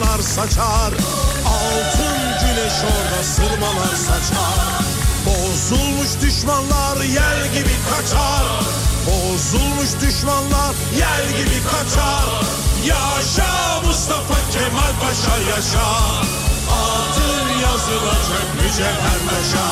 [0.00, 0.92] Sırmalar saçar
[1.46, 4.80] Altın güneş orada sırmalar saçar.
[5.26, 8.44] Bozulmuş düşmanlar yel gibi kaçar.
[9.06, 12.44] Bozulmuş düşmanlar yel gibi kaçar.
[12.84, 15.88] Yaşa Mustafa Kemal Paşa yaşa.
[16.70, 19.68] Adın yazılacak mücevher taşa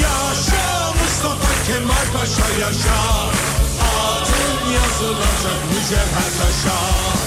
[0.00, 3.00] Yaşa Mustafa Kemal Paşa yaşa.
[3.96, 7.19] Adın yazılacak mücevher taşa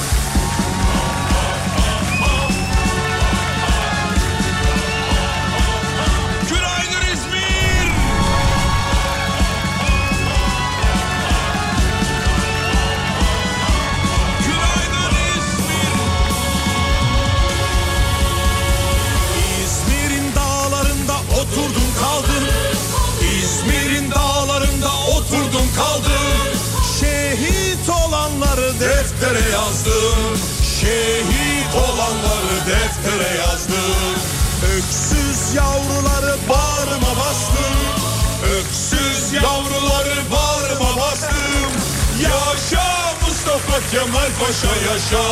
[29.24, 30.20] deftere yazdım.
[30.80, 34.16] Şehit olanları deftere yazdım.
[34.76, 37.76] Öksüz yavruları bağrıma bastım.
[38.58, 41.72] Öksüz yavruları bağrıma bastım.
[42.22, 45.24] Yaşa Mustafa Kemal Paşa yaşa.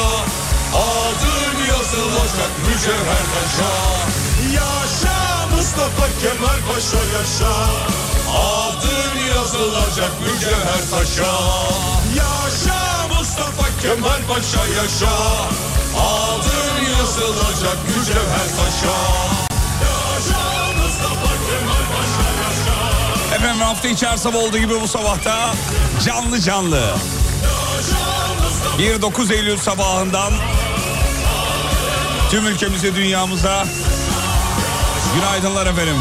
[0.73, 3.71] Adın yazılacak mücevher taşa
[4.53, 7.53] Yaşa Mustafa Kemal Paşa yaşa.
[8.37, 11.33] Adın yazılacak mücevher taşa
[12.15, 12.90] Yaşa
[13.81, 15.17] Kemal Paşa yaşa
[15.97, 18.97] Adın yazılacak mücevher taşa
[23.35, 25.53] Efendim hafta içi her sabah olduğu gibi bu sabahta
[26.05, 26.95] canlı canlı.
[28.77, 30.33] 1-9 Eylül sabahından
[32.31, 33.65] tüm ülkemize dünyamıza
[35.15, 35.97] günaydınlar efendim.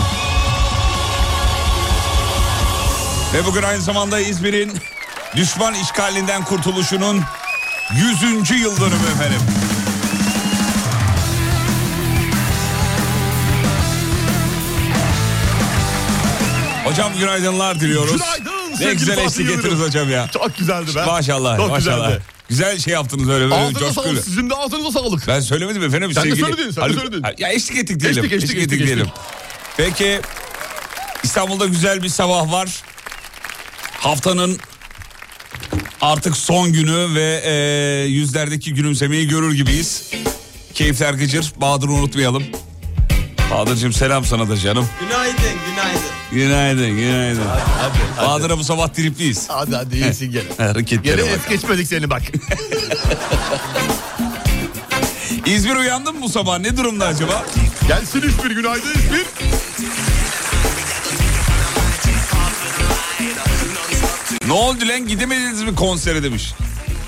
[3.35, 4.73] Ve bugün aynı zamanda İzmir'in
[5.37, 7.23] düşman işgalinden kurtuluşunun
[7.95, 8.51] 100.
[8.63, 9.41] yıl dönümü efendim.
[16.85, 18.13] Hocam günaydınlar diliyoruz.
[18.13, 20.29] Günaydın Ne güzel eşlik ettiniz hocam ya.
[20.33, 21.05] Çok güzeldi be.
[21.05, 22.07] Maşallah Çok maşallah.
[22.07, 22.23] güzeldi.
[22.49, 23.93] Güzel şey yaptınız öyle böyle Ağzına coşkuyla.
[24.03, 24.25] sağlık.
[24.25, 25.29] Sizin de ağzınıza sağlık.
[25.29, 26.13] Ben söylemedim efendim.
[26.15, 27.25] Sen de sevgili- söyledin, sen de Haluk- söyledin.
[27.39, 28.25] Ya eşlik ettik diyelim.
[28.25, 28.99] Eşlik, eşlik, eşlik, diyelim.
[29.07, 29.15] eşlik.
[29.77, 30.21] Peki
[31.23, 32.69] İstanbul'da güzel bir sabah var.
[34.01, 34.59] Haftanın
[36.01, 37.53] artık son günü ve e,
[38.09, 40.11] yüzlerdeki gülümsemeyi görür gibiyiz.
[40.75, 41.53] Keyifler gıcır.
[41.57, 42.43] Bahadır'ı unutmayalım.
[43.51, 44.89] Bahadır'cığım selam sana da canım.
[45.01, 45.35] Günaydın,
[45.71, 46.01] günaydın.
[46.33, 47.43] Günaydın, günaydın.
[47.47, 47.63] Hadi,
[48.17, 48.27] hadi.
[48.27, 49.45] Bahadır'a bu sabah tripliyiz.
[49.49, 50.45] Hadi hadi iyisin gene.
[50.69, 52.23] Hareketlere Gene es geçmedik seni bak.
[55.47, 56.59] İzmir uyandı mı bu sabah?
[56.59, 57.45] Ne durumda acaba?
[57.89, 59.27] Gelsin İzmir günaydın İzmir.
[64.51, 66.53] Ne oldu lan gidemediniz mi konsere demiş.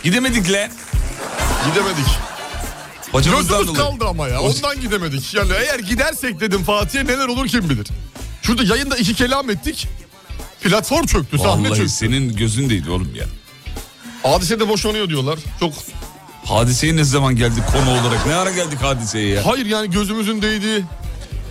[0.05, 0.71] Gidemedik lan.
[1.71, 2.07] Gidemedik.
[3.49, 3.75] Dolayı.
[3.77, 4.41] kaldı ama ya.
[4.41, 5.35] Ondan gidemedik.
[5.35, 7.87] Yani eğer gidersek dedim Fatih'e neler olur kim bilir.
[8.43, 9.89] Şurada yayında iki kelam ettik.
[10.61, 11.89] Platform çöktü, sahne Vallahi çöktü.
[11.93, 13.25] senin gözündeydi oğlum ya.
[14.23, 15.39] Hadise de boşanıyor diyorlar.
[15.61, 15.73] Çok
[16.45, 18.27] Hadiseye ne zaman geldik konu olarak?
[18.27, 19.47] Ne ara geldik hadiseye ya?
[19.47, 20.85] hayır yani gözümüzün değdiği.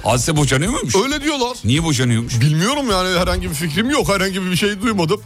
[0.04, 0.96] Hadise boşanıyor muymuş?
[0.96, 1.58] Öyle diyorlar.
[1.64, 2.42] Niye boşanıyormuş?
[2.42, 4.10] Bilmiyorum yani herhangi bir fikrim yok.
[4.10, 5.22] Herhangi bir şey duymadım.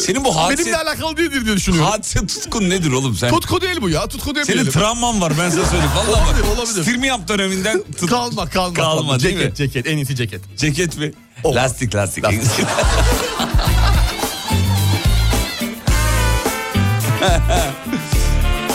[0.00, 0.62] Senin bu hadise...
[0.64, 1.90] Benimle alakalı değildir diye düşünüyorum.
[1.90, 3.30] Hadise tutkun nedir oğlum sen?
[3.30, 4.06] Tutku değil bu ya.
[4.08, 4.72] Tutku Senin demeyelim.
[4.72, 5.90] travman var ben sana söyleyeyim.
[5.96, 6.58] Vallahi Olabilir, bak.
[6.58, 6.82] olabilir.
[6.82, 8.10] Stirmiyap döneminden tut...
[8.10, 8.74] Kalma kalma.
[8.74, 9.56] Kalma, değil ceket mi?
[9.56, 10.40] ceket en iyisi ceket.
[10.56, 11.12] Ceket mi?
[11.44, 11.62] Olmaz.
[11.62, 12.24] Lastik lastik.
[12.24, 12.66] Lastik.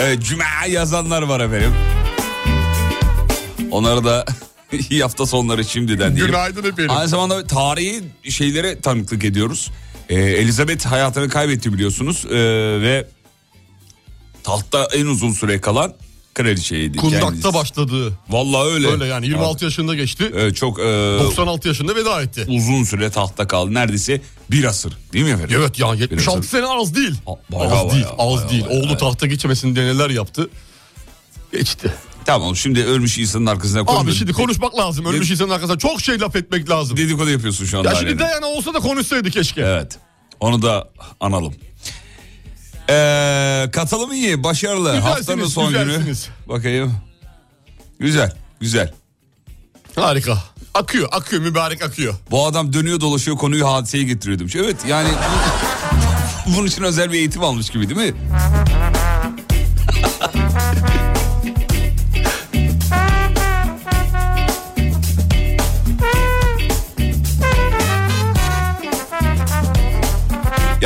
[0.01, 1.73] evet, Cuma yazanlar var efendim.
[3.71, 4.25] Onlara da
[4.89, 6.25] iyi hafta sonları şimdiden diyelim.
[6.31, 6.89] Günaydın efendim.
[6.89, 9.71] Aynı zamanda tarihi şeylere tanıklık ediyoruz.
[10.13, 12.31] Ee, Elizabeth hayatını kaybetti biliyorsunuz Ee,
[12.81, 13.07] ve
[14.43, 15.93] tahtta en uzun süre kalan
[16.33, 16.97] kraliçeydi.
[16.97, 17.53] Kundakta kendisi.
[17.53, 18.13] başladı.
[18.29, 18.87] Vallahi öyle.
[18.87, 20.31] Öyle yani 26 yaşında geçti.
[20.35, 22.45] Evet, çok e, 96 yaşında veda etti.
[22.49, 23.73] uzun süre tahtta kaldı.
[23.73, 24.21] Neredeyse
[24.51, 25.55] bir asır değil mi efendim?
[25.59, 26.49] Evet ya 76 asır.
[26.49, 27.13] sene az değil.
[27.25, 28.65] Ha, bayağı az değil, bayağı, az bayağı değil.
[28.69, 28.83] bayağı.
[28.83, 30.49] Oğlu tahta geçmesin diye neler yaptı.
[31.51, 31.93] Geçti.
[32.25, 34.01] Tamam şimdi ölmüş insanın arkasına koyma.
[34.01, 35.05] Abi şimdi konuşmak lazım.
[35.05, 36.97] Ölmüş insanın arkasında çok şey laf etmek lazım.
[36.97, 37.89] Dedikodu yapıyorsun şu anda.
[37.89, 38.19] Ya şimdi alenen.
[38.19, 39.61] Dayana olsa da konuşsaydı keşke.
[39.61, 39.97] Evet.
[40.39, 40.89] Onu da
[41.19, 41.53] analım.
[42.89, 44.89] Ee, katılım iyi, başarılı.
[44.95, 46.29] Güzelsiniz, Haftanın son güzelsiniz.
[46.45, 46.57] günü.
[46.57, 46.93] Bakayım.
[47.99, 48.93] Güzel, güzel.
[49.95, 50.37] Harika.
[50.73, 52.13] Akıyor, akıyor, mübarek akıyor.
[52.31, 54.55] Bu adam dönüyor dolaşıyor konuyu hadiseye getiriyor demiş.
[54.55, 55.09] Evet yani
[56.57, 58.17] bunun için özel bir eğitim almış gibi değil mi?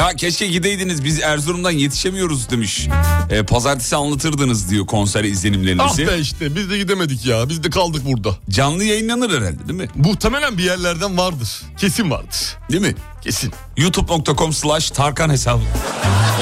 [0.08, 2.88] Ya keşke gideydiniz biz Erzurum'dan yetişemiyoruz demiş.
[3.30, 6.08] Ee, pazartesi anlatırdınız diyor konser Ah izlenimlerinizi.
[6.08, 7.50] be işte biz de gidemedik ya.
[7.50, 8.38] Biz de kaldık burada.
[8.50, 9.88] Canlı yayınlanır herhalde değil mi?
[9.96, 11.62] Muhtemelen bir yerlerden vardır.
[11.78, 12.58] Kesin vardır.
[12.72, 12.96] Değil mi?
[13.22, 13.54] Kesin.
[13.78, 15.62] youtube.com slash Tarkan hesabı.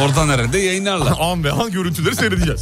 [0.01, 1.13] Oradan herhalde yayınlarlar.
[1.19, 2.61] An ve an görüntüleri seyredeceğiz.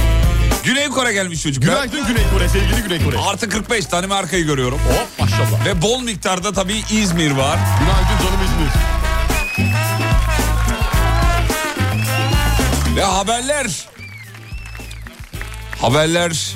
[0.64, 1.68] Güney Kore gelmiş çocuklar.
[1.84, 3.18] Günaydın Güney Kore, sevgili Güney Kore.
[3.18, 4.78] Artı 45 tane markayı görüyorum.
[4.78, 5.66] Hop maşallah.
[5.66, 7.58] Ve bol miktarda tabii İzmir var.
[7.80, 8.82] Günaydın canım İzmir.
[12.96, 13.86] Ve haberler.
[15.80, 16.54] Haberler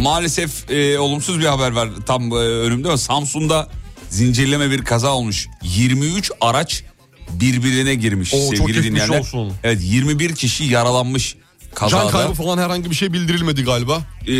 [0.00, 3.68] maalesef e, olumsuz bir haber var tam e, önümde ama Samsun'da
[4.08, 5.48] zincirleme bir kaza olmuş.
[5.62, 6.84] 23 araç
[7.30, 9.18] birbirine girmiş Oo, çok sevgili geçmiş dinleyenler.
[9.18, 9.52] olsun.
[9.64, 11.36] Evet 21 kişi yaralanmış
[11.74, 12.02] kazada.
[12.02, 14.00] Can kaybı falan herhangi bir şey bildirilmedi galiba.
[14.26, 14.34] Ee,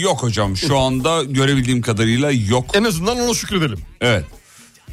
[0.00, 2.64] yok hocam şu anda görebildiğim kadarıyla yok.
[2.74, 3.78] En azından ona şükredelim.
[4.00, 4.24] Evet.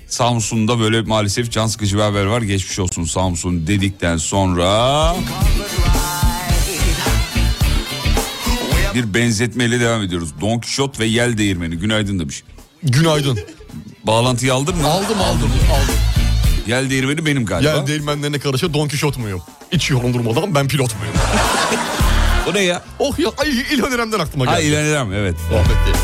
[0.09, 2.41] Samsun'da böyle maalesef can sıkıcı bir haber var.
[2.41, 5.15] Geçmiş olsun Samsun dedikten sonra...
[8.95, 10.29] Bir benzetmeyle devam ediyoruz.
[10.41, 11.75] Don Kişot ve Yel Değirmeni.
[11.75, 12.43] Günaydın demiş.
[12.83, 13.39] Günaydın.
[14.03, 14.87] Bağlantıyı aldın mı?
[14.87, 15.95] Aldım aldım aldım.
[16.67, 17.75] Yel Değirmeni benim galiba.
[17.75, 19.41] Gel değirmenlerine karışa Don Kişot muyum?
[19.71, 21.13] Hiç yorumdurmadan ben pilot muyum?
[22.49, 22.81] O ne ya?
[22.99, 24.55] oh ya ay, İlhan İrem'den aklıma geldi.
[24.55, 25.35] Ha İlhan evet.
[25.51, 25.99] Rahmetli.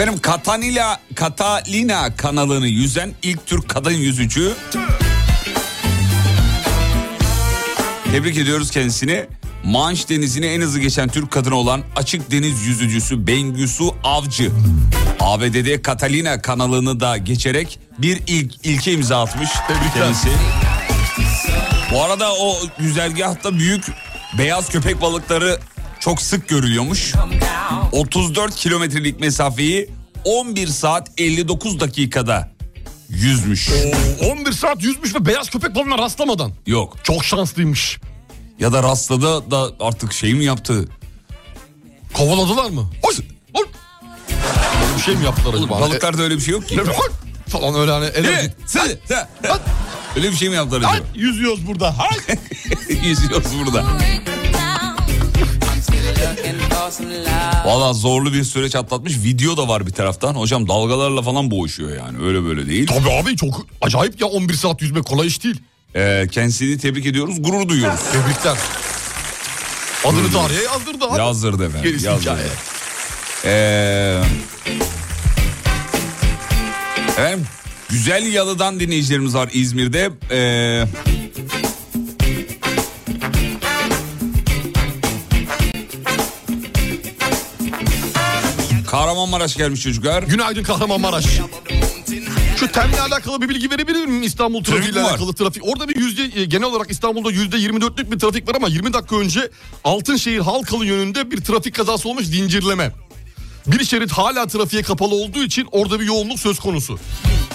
[0.00, 4.54] Efendim Katanila, Catalina kanalını yüzen ilk Türk kadın yüzücü.
[8.12, 9.26] Tebrik ediyoruz kendisini.
[9.64, 14.50] Manş denizini en hızlı geçen Türk kadını olan açık deniz yüzücüsü Bengüsu Avcı.
[15.20, 19.50] ABD'de Catalina kanalını da geçerek bir ilk ilke imza atmış.
[19.68, 19.92] Tebrikler.
[19.94, 20.28] Kendisi.
[21.92, 23.84] Bu arada o güzergahta büyük
[24.38, 25.58] beyaz köpek balıkları
[26.00, 27.14] çok sık görülüyormuş.
[27.92, 29.90] 34 kilometrelik mesafeyi
[30.24, 32.48] 11 saat 59 dakikada
[33.08, 33.70] yüzmüş.
[33.70, 36.52] Oo, 11 saat yüzmüş ve beyaz köpek balığına rastlamadan.
[36.66, 36.96] Yok.
[37.04, 37.98] Çok şanslıymış.
[38.58, 40.88] Ya da rastladı da artık şey mi yaptı?
[42.14, 42.90] Kovaladılar mı?
[43.02, 43.14] Oy,
[43.54, 43.66] oy.
[44.82, 45.80] Böyle bir şey mi yaptılar acaba?
[45.80, 46.80] Balıklarda öyle bir şey yok ki.
[47.48, 48.54] Falan öyle hani enerji.
[48.66, 49.28] Sen, sen.
[50.16, 51.06] Öyle bir şey mi yaptılar acaba?
[51.14, 51.94] Yüzüyoruz burada.
[53.04, 53.84] Yüzüyoruz burada.
[57.64, 59.16] Valla zorlu bir süreç atlatmış.
[59.24, 60.34] Video da var bir taraftan.
[60.34, 62.24] Hocam dalgalarla falan boğuşuyor yani.
[62.24, 62.86] Öyle böyle değil.
[62.86, 65.60] Tabii abi çok acayip ya 11 saat yüzmek kolay iş değil.
[65.96, 67.42] Ee, kendisini tebrik ediyoruz.
[67.42, 68.00] Gurur duyuyoruz.
[68.12, 68.56] Tebrikler.
[70.04, 71.18] Adını tarihe yazdırdı abi.
[71.18, 71.82] Yazdırdı efendim.
[71.90, 72.30] Gerisi yazdırdı.
[72.30, 72.48] hikaye.
[73.44, 74.20] Ee,
[77.08, 77.46] efendim
[77.90, 80.10] Güzel Yalı'dan dinleyicilerimiz var İzmir'de.
[80.30, 80.84] Ee,
[88.90, 90.22] Kahramanmaraş gelmiş çocuklar.
[90.22, 91.24] Günaydın Kahramanmaraş.
[92.56, 95.10] Şu temle alakalı bir bilgi verebilir miyim İstanbul Trafik trafiğiyle var?
[95.10, 95.68] alakalı trafik?
[95.68, 99.16] Orada bir yüzde e, genel olarak İstanbul'da yüzde 24'lük bir trafik var ama 20 dakika
[99.16, 99.50] önce
[99.84, 102.92] Altınşehir Halkalı yönünde bir trafik kazası olmuş zincirleme.
[103.66, 106.98] Bir şerit hala trafiğe kapalı olduğu için orada bir yoğunluk söz konusu.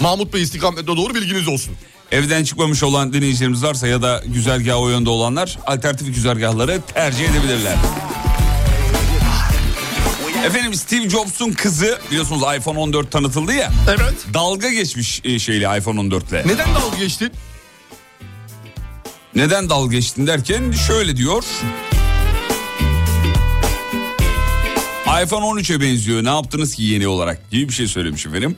[0.00, 1.74] Mahmut Bey istikametine doğru bilginiz olsun.
[2.12, 7.76] Evden çıkmamış olan dinleyicilerimiz varsa ya da güzergah o yönde olanlar alternatif güzergahları tercih edebilirler.
[10.46, 13.72] Efendim Steve Jobs'un kızı biliyorsunuz iPhone 14 tanıtıldı ya.
[13.88, 14.14] Evet.
[14.34, 16.48] Dalga geçmiş e, şeyle iPhone 14'le.
[16.48, 17.32] Neden dalga geçtin?
[19.34, 21.44] Neden dalga geçtin derken şöyle diyor.
[25.24, 28.56] iPhone 13'e benziyor ne yaptınız ki yeni olarak gibi bir şey söylemiş efendim.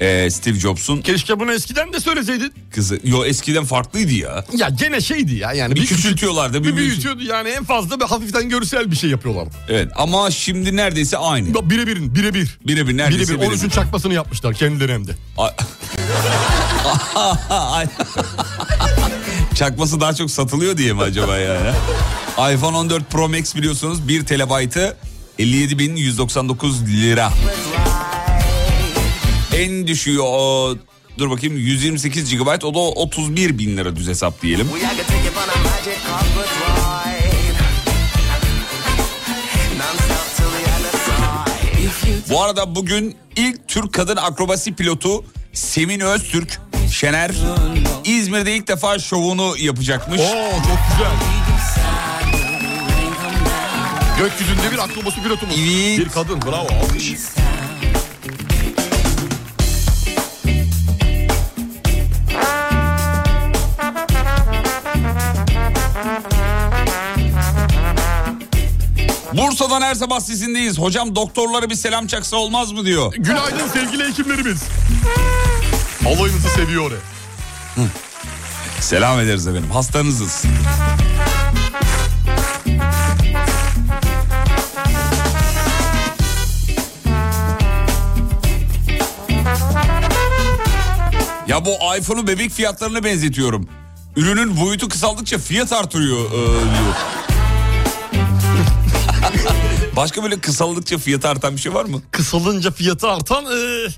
[0.00, 2.52] Ee, Steve Jobs'un Keşke bunu eskiden de söyleseydin.
[2.74, 3.00] kızı.
[3.04, 4.44] Yo eskiden farklıydı ya.
[4.56, 5.74] Ya gene şeydi ya yani.
[5.74, 6.64] Bir Bir, küçültüyorlardı.
[6.64, 9.54] Bir bir büyütü- büyütüyordu yani en fazla bir hafiften görsel bir şey yapıyorlardı.
[9.68, 11.70] Evet ama şimdi neredeyse aynı.
[11.70, 12.58] Birebirin birebir.
[12.66, 13.46] Birebir neredeyse Birebir.
[13.46, 13.56] birebir.
[13.62, 15.12] 13'ün çakmasını yapmışlar kendileri hem de.
[19.54, 21.70] Çakması daha çok satılıyor diye mi acaba yani?
[22.54, 24.96] iPhone 14 Pro Max biliyorsunuz 1 TB'ı
[25.38, 27.32] 57.199 lira
[29.58, 30.74] en düşüğü o
[31.18, 34.68] dur bakayım 128 GB o da 31 bin lira düz hesap diyelim.
[42.30, 46.60] Bu arada bugün ilk Türk kadın akrobasi pilotu Semin Öztürk
[46.92, 47.30] Şener
[48.04, 50.20] İzmir'de ilk defa şovunu yapacakmış.
[50.20, 51.12] Oo çok güzel.
[54.18, 55.54] Gökyüzünde bir akrobasi pilotumuz.
[55.58, 55.98] Evet.
[55.98, 57.12] Bir kadın bravo alkış.
[69.38, 70.78] Bursa'dan her sabah sizindeyiz.
[70.78, 73.12] Hocam doktorlara bir selam çaksa olmaz mı diyor.
[73.12, 74.62] Günaydın sevgili hekimlerimiz.
[76.06, 76.92] Alayınızı seviyor.
[78.80, 79.70] Selam ederiz efendim.
[79.70, 80.44] Hastanızız.
[91.46, 93.68] Ya bu iPhone'u bebek fiyatlarına benzetiyorum.
[94.16, 96.94] Ürünün boyutu kısaldıkça fiyat artıyor e, diyor.
[99.98, 102.02] Başka böyle kısaldıkça fiyat artan bir şey var mı?
[102.10, 103.44] Kısalınca fiyatı artan...
[103.44, 103.88] ee,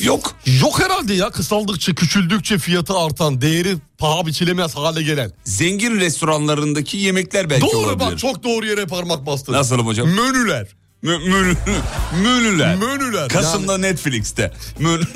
[0.00, 0.34] Yok.
[0.60, 5.32] Yok herhalde ya kısaldıkça küçüldükçe fiyatı artan değeri paha biçilemez hale gelen.
[5.44, 8.00] Zengin restoranlarındaki yemekler belki Doğru olabilir.
[8.00, 9.52] bak çok doğru yere parmak bastın.
[9.52, 10.08] Nasılım hocam?
[10.08, 10.66] Menüler.
[11.02, 12.76] Menüler.
[12.76, 13.28] Menüler.
[13.28, 14.52] Kasım'da Netflix'te.
[14.80, 15.06] Mön-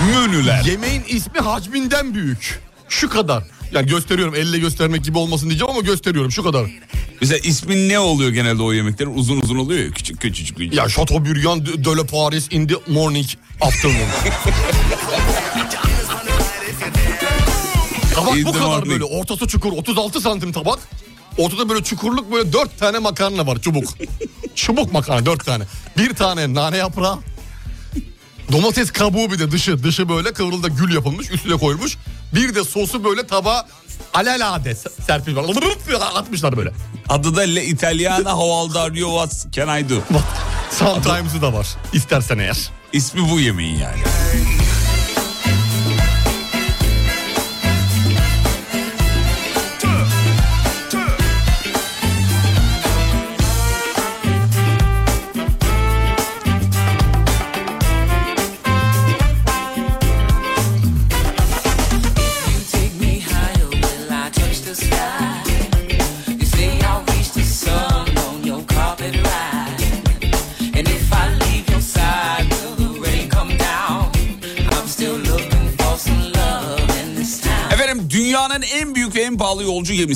[0.14, 0.64] Menüler.
[0.64, 2.60] Yemeğin ismi hacminden büyük.
[2.90, 3.44] Şu kadar.
[3.72, 6.70] Yani gösteriyorum elle göstermek gibi olmasın diyeceğim ama gösteriyorum şu kadar.
[7.20, 9.14] Mesela ismin ne oluyor genelde o yemeklerin?
[9.14, 10.56] Uzun uzun oluyor ya küçük küçücük.
[10.56, 10.78] küçücük.
[10.78, 13.26] Ya Chateaubriand de, la Paris in the morning
[13.60, 14.08] afternoon.
[18.14, 18.88] tabak In bu kadar morning.
[18.92, 20.78] böyle ortası çukur 36 santim tabak.
[21.38, 23.84] Ortada böyle çukurluk böyle dört tane makarna var çubuk.
[24.54, 25.64] çubuk makarna dört tane.
[25.98, 27.18] Bir tane nane yaprağı.
[28.52, 29.82] Domates kabuğu bir de dışı.
[29.82, 31.96] Dışı böyle kıvrılda gül yapılmış üstüne koyulmuş.
[32.34, 33.66] Bir de sosu böyle tabağa
[34.14, 34.74] alelade
[35.06, 35.36] serpil.
[36.14, 36.72] Atmışlar böyle.
[37.08, 39.94] Adı da Le Italiana are you what can I do?
[40.70, 42.70] Sometimes'ı da var istersen eğer.
[42.92, 43.98] İsmi bu yemeğin yani.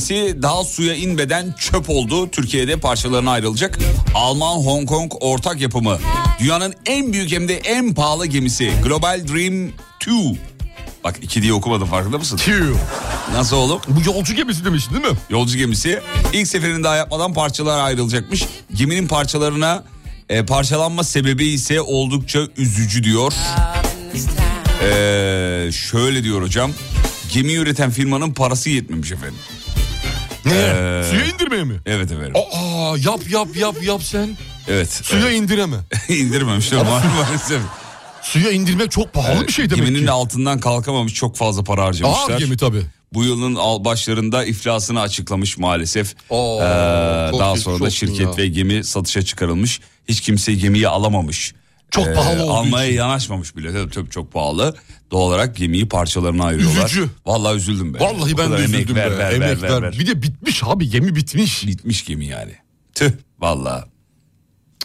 [0.09, 2.31] Gemisi daha suya inmeden çöp oldu.
[2.31, 3.79] Türkiye'de parçalarına ayrılacak.
[4.15, 5.99] Alman Hong Kong ortak yapımı.
[6.41, 8.73] Dünyanın en büyük hem de en pahalı gemisi.
[8.83, 9.71] Global Dream
[10.01, 10.41] 2.
[11.05, 12.37] Bak iki diye okumadım farkında mısın?
[12.37, 12.75] Tüh.
[13.33, 13.81] Nasıl oğlum?
[13.89, 15.19] Bu yolcu gemisi demiştin değil mi?
[15.31, 16.01] Yolcu gemisi
[16.33, 18.45] ilk seferini daha yapmadan parçalara ayrılacakmış.
[18.75, 19.85] Geminin parçalarına
[20.29, 23.33] e, parçalanma sebebi ise oldukça üzücü diyor.
[24.83, 26.71] Ee, şöyle diyor hocam.
[27.33, 29.39] Gemi üreten firmanın parası yetmemiş efendim.
[30.45, 30.53] Ne?
[30.55, 31.81] Ee, Suya indirmeye mi?
[31.87, 32.33] Evet efendim.
[32.37, 34.37] Aa yap yap yap yap sen.
[34.69, 34.91] Evet.
[35.05, 35.77] Suya indireme.
[35.93, 36.11] evet.
[36.21, 37.61] indirmemişler maalesef.
[38.23, 40.11] Suya indirmek çok pahalı bir şey demek Geminin ki.
[40.11, 42.31] altından kalkamamış çok fazla para harcamışlar.
[42.35, 42.83] Ağır gemi tabii.
[43.13, 46.15] Bu yılın al- başlarında iflasını açıklamış maalesef.
[46.31, 46.65] Oo, Ee,
[47.39, 48.37] daha sonra da şirket ya.
[48.37, 49.81] ve gemi satışa çıkarılmış.
[50.09, 51.55] Hiç kimse gemiyi alamamış.
[51.91, 52.97] Çok pahalı olduğu Almaya için.
[52.99, 53.73] yanaşmamış bile.
[53.73, 54.77] Tabii, tabii çok pahalı.
[55.15, 56.85] Doğal olarak gemiyi parçalarına ayırıyorlar.
[56.87, 57.09] Üzücü.
[57.27, 58.01] Vallahi üzüldüm ben.
[58.01, 59.19] Vallahi O ben de emek üzüldüm ver, be.
[59.19, 59.93] ver, Emek ver, ver, ver.
[59.99, 61.67] Bir de bitmiş abi gemi bitmiş.
[61.67, 62.53] Bitmiş gemi yani.
[62.95, 63.85] Tüh vallahi.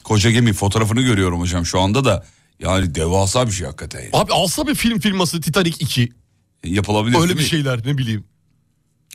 [0.04, 2.26] Koca gemi fotoğrafını görüyorum hocam şu anda da.
[2.60, 4.00] Yani devasa bir şey hakikaten.
[4.00, 4.10] yani.
[4.14, 6.10] Abi alsa bir film firması Titanic 2.
[6.64, 7.44] Yapılabilir Öyle bir mi?
[7.44, 8.24] şeyler ne bileyim.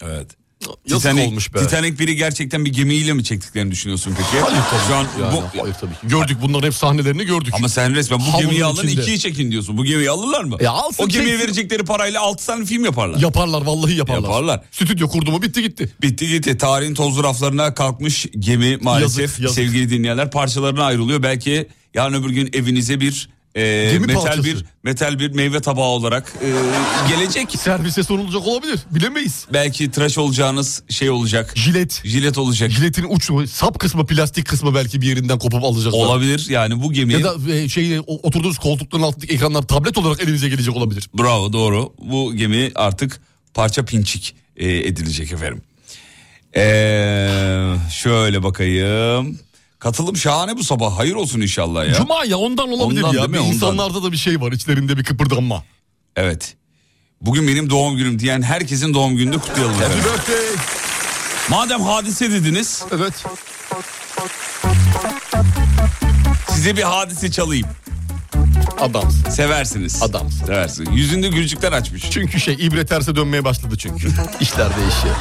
[0.02, 0.30] Evet.
[0.88, 1.58] Yazık Titanic, olmuş be.
[1.58, 4.44] Titanic biri gerçekten bir gemiyle mi çektiklerini düşünüyorsun peki?
[4.44, 4.80] Hayır tabii.
[4.88, 5.92] Şu an Yani, bu, hayır tabii.
[6.02, 7.54] Gördük bunların hep sahnelerini gördük.
[7.56, 9.02] ama sen resmen bu Havlunun gemiyi alın içinde.
[9.02, 9.78] ikiyi çekin diyorsun.
[9.78, 10.56] Bu gemiyi alırlar mı?
[10.60, 11.44] E alsın, o gemiye çeksin.
[11.46, 13.18] verecekleri parayla altı tane film yaparlar.
[13.20, 14.22] Yaparlar vallahi yaparlar.
[14.22, 14.62] Yaparlar.
[14.70, 15.92] Stüdyo kurdu mu bitti gitti.
[16.02, 16.58] Bitti gitti.
[16.58, 19.54] Tarihin tozlu raflarına kalkmış gemi maalesef Yazık, yazık.
[19.56, 21.22] sevgili dinleyenler parçalarına ayrılıyor.
[21.22, 24.44] Belki yarın öbür gün evinize bir e, Gemi metal parçası.
[24.44, 26.48] bir metal bir meyve tabağı olarak e,
[27.08, 27.50] gelecek.
[27.58, 28.80] Servise sorulacak olabilir.
[28.90, 29.46] Bilemeyiz.
[29.52, 31.52] Belki tıraş olacağınız şey olacak.
[31.56, 32.02] Jilet.
[32.04, 32.70] Jilet olacak.
[32.70, 35.98] Jiletin uç sap kısmı plastik kısmı belki bir yerinden kopup alacaklar.
[35.98, 37.12] Olabilir yani bu gemi.
[37.12, 41.10] Ya da e, şey oturduğunuz koltukların altındaki ekranlar tablet olarak elinize gelecek olabilir.
[41.18, 41.92] Bravo doğru.
[41.98, 43.20] Bu gemi artık
[43.54, 45.62] parça pinçik e, edilecek efendim.
[46.56, 49.38] Ee, şöyle bakayım.
[49.84, 50.98] Katılım şahane bu sabah.
[50.98, 51.94] Hayır olsun inşallah ya.
[51.94, 53.26] Cuma ya ondan olabilir Ondan ya.
[53.28, 53.38] mi?
[53.38, 53.52] Ondan.
[53.52, 55.64] insanlarda da bir şey var içlerinde bir kıpırdanma.
[56.16, 56.54] Evet.
[57.20, 59.98] Bugün benim doğum günüm diyen herkesin doğum gününü kutlayalım efendim.
[59.98, 60.36] birthday.
[61.50, 63.12] Madem hadise dediniz Evet.
[66.50, 67.66] Size bir hadise çalayım.
[68.80, 69.30] Adamsın.
[69.30, 70.02] Seversiniz.
[70.02, 70.46] Adamsın.
[70.46, 70.88] Seversiniz.
[70.92, 72.10] Yüzünde gülücükler açmış.
[72.10, 74.08] Çünkü şey ibre terse dönmeye başladı çünkü.
[74.40, 75.14] İşler değişiyor.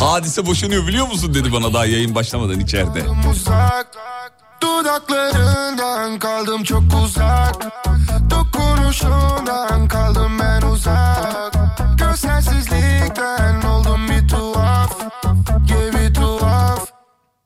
[0.00, 3.04] Hadise boşanıyor biliyor musun dedi bana daha yayın başlamadan içeride.
[4.62, 7.56] Dudaklarından kaldım çok uzak
[8.30, 11.52] Dokunuşundan kaldım ben uzak
[11.98, 15.00] Gözsensizlikten oldum bir tuhaf
[15.70, 16.86] Yeah bir tuhaf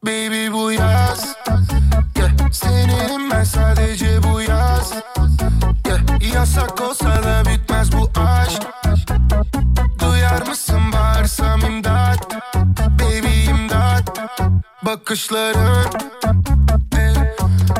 [0.06, 1.34] Baby bu yaz.
[2.54, 4.92] Seninim ben sadece bu yaz
[5.86, 6.34] yeah.
[6.34, 8.62] Yasak olsa da bitmez bu aşk
[10.00, 12.34] Duyar mısın bağırsam imdat
[12.98, 14.20] Baby imdat
[14.82, 15.90] Bakışların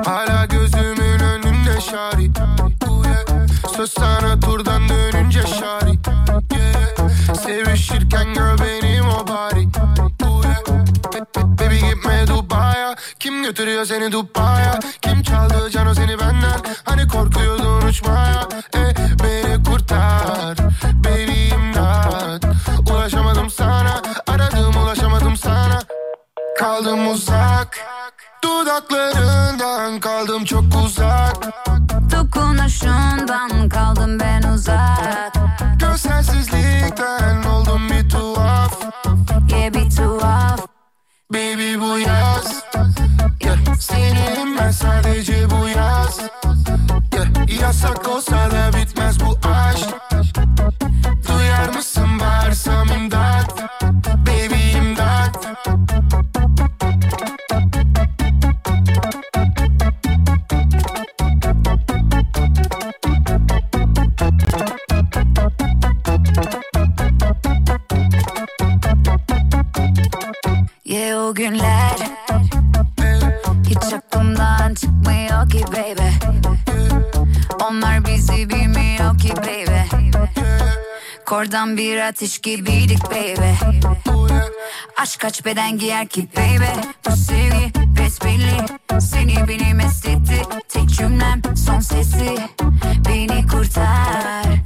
[0.05, 2.31] Hala gözümün önünde şari.
[3.77, 5.99] Söz sana turdan dönünce şari
[6.53, 7.35] yeah.
[7.45, 8.74] Sevişirken gör
[13.47, 14.73] götürüyor seni Dubai'ye.
[15.03, 16.61] Kim çaldı cano seni benden?
[16.85, 18.49] Hani korkuyordun uçmaya?
[18.75, 20.57] Eh, Beni kurtar
[21.05, 22.45] Baby imdat.
[22.91, 25.81] Ulaşamadım sana Aradım ulaşamadım sana.
[26.59, 27.79] Kaldım uzak
[28.45, 31.37] Dudaklarından kaldım çok uzak.
[32.13, 35.33] Dokunuşundan kaldım ben uzak.
[35.81, 37.64] Gözsensizlikten oldum
[41.35, 42.63] Baby bu yaz
[43.45, 43.57] yeah.
[43.81, 46.21] Senin ben sadece bu yaz
[47.15, 47.61] yeah.
[47.63, 49.34] Yasak olsa da bitmez bu
[71.25, 71.97] o günler
[73.67, 76.27] Hiç aklımdan çıkmıyor ki baby.
[77.65, 80.07] Onlar bizi bilmiyor ki baby.
[81.27, 83.75] Kordan bir ateş gibiydik baby.
[84.97, 86.81] Aşk kaç beden giyer ki baby?
[87.07, 88.67] Bu sevgi besbelli.
[89.01, 92.37] Seni beni mest etti Tek cümlem son sesi.
[93.09, 94.64] Beni kurtar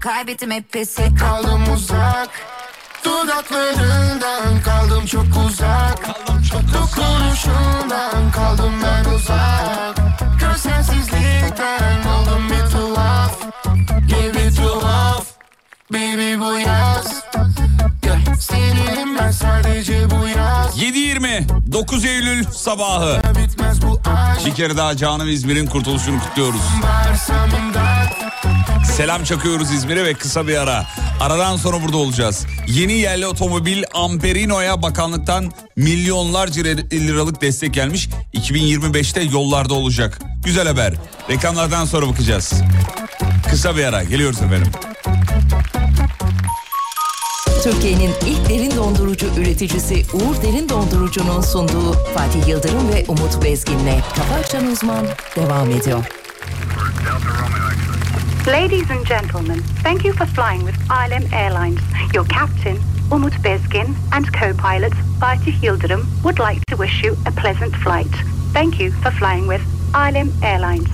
[0.00, 2.28] kaybettim hep pes ettim kaldım uzak.
[3.04, 6.08] Dudaklarından kaldım çok uzak.
[6.74, 9.96] Dokunuşundan kaldım ben uzak.
[10.40, 13.38] Gözsensizlikten oldum bir tuhaf.
[14.08, 15.26] Bir tuhaf.
[15.92, 17.24] Baby bu yaz.
[18.40, 20.82] Seninim ben sadece bu yaz.
[20.82, 23.22] 7.20 9 Eylül sabahı.
[24.46, 26.62] Bir kere daha Canım İzmir'in kurtuluşunu kutluyoruz.
[26.82, 28.29] Bağırsam imdat
[28.84, 30.86] Selam çakıyoruz İzmir'e ve kısa bir ara.
[31.20, 32.46] Aradan sonra burada olacağız.
[32.66, 36.62] Yeni yerli otomobil Amperino'ya bakanlıktan milyonlarca
[36.92, 38.08] liralık destek gelmiş.
[38.34, 40.18] 2025'te yollarda olacak.
[40.44, 40.94] Güzel haber.
[41.30, 42.52] Reklamlardan sonra bakacağız.
[43.50, 44.72] Kısa bir ara geliyoruz efendim.
[47.62, 54.34] Türkiye'nin ilk derin dondurucu üreticisi Uğur Derin Dondurucu'nun sunduğu Fatih Yıldırım ve Umut Bezgin'le Kafa
[54.34, 56.04] Açan Uzman devam ediyor.
[58.46, 61.80] Ladies and gentlemen, thank you for flying with ILM Airlines.
[62.14, 62.78] Your captain,
[63.12, 68.10] Umut Bezgin, and co-pilot Fatih Yildirim would like to wish you a pleasant flight.
[68.52, 69.60] Thank you for flying with
[69.92, 70.88] ILM Airlines.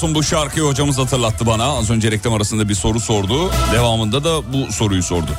[0.00, 1.64] Olsun bu şarkıyı hocamız hatırlattı bana.
[1.64, 3.50] Az önce reklam arasında bir soru sordu.
[3.72, 5.30] Devamında da bu soruyu sordu.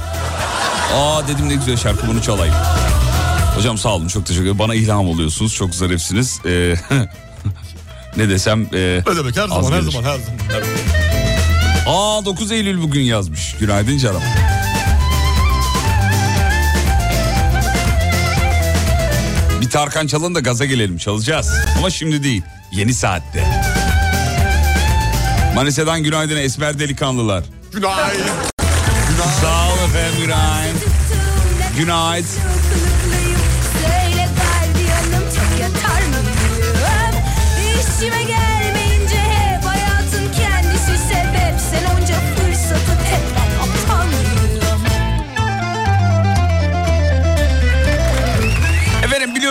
[0.95, 2.55] Aa dedim ne güzel şarkı bunu çalayım.
[3.55, 4.59] Hocam sağ olun çok teşekkür ederim.
[4.59, 5.55] Bana ilham oluyorsunuz.
[5.55, 6.39] Çok zarifsiniz.
[6.45, 6.75] Ee,
[8.17, 8.61] ne desem...
[8.73, 9.91] e, Ne demek her zaman her gelir.
[9.91, 10.39] zaman her zaman.
[10.49, 10.61] Her
[11.85, 12.19] zaman.
[12.19, 13.55] Aa 9 Eylül bugün yazmış.
[13.59, 14.21] Günaydın canım.
[19.61, 21.51] Bir Tarkan çalın da gaza gelelim çalacağız.
[21.77, 22.41] Ama şimdi değil.
[22.71, 23.45] Yeni saatte.
[25.61, 27.43] Manisa'dan günaydın esmer delikanlılar.
[27.73, 28.25] Günaydın.
[29.41, 30.79] Sağ olun efendim günaydın.
[31.77, 32.50] Günaydın.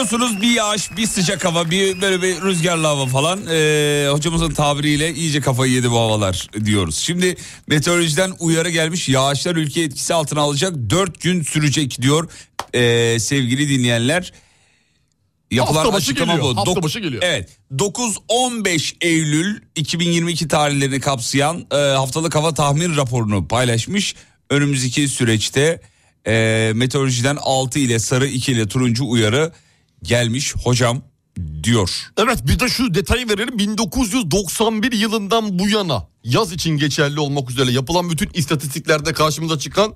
[0.01, 3.41] Biliyorsunuz bir yağış, bir sıcak hava, bir böyle bir rüzgarlı hava falan.
[3.51, 6.97] Ee, hocamızın tabiriyle iyice kafayı yedi bu havalar diyoruz.
[6.97, 7.37] Şimdi
[7.67, 9.09] meteorolojiden uyarı gelmiş.
[9.09, 10.75] Yağışlar ülke etkisi altına alacak.
[10.91, 12.31] 4 gün sürecek diyor
[12.75, 14.33] ee, sevgili dinleyenler.
[15.51, 16.57] Yapılan Hafta başı geliyor, bu.
[16.57, 17.23] hafta başı geliyor.
[17.27, 17.49] Evet.
[17.73, 24.15] 9-15 Eylül 2022 tarihlerini kapsayan e, haftalık hava tahmin raporunu paylaşmış.
[24.51, 25.81] Önümüzdeki süreçte
[26.27, 29.53] e, meteorolojiden 6 ile sarı 2 ile turuncu uyarı
[30.03, 31.03] gelmiş hocam
[31.63, 31.91] diyor.
[32.17, 37.71] Evet bir de şu detayı verelim 1991 yılından bu yana yaz için geçerli olmak üzere
[37.71, 39.95] yapılan bütün istatistiklerde karşımıza çıkan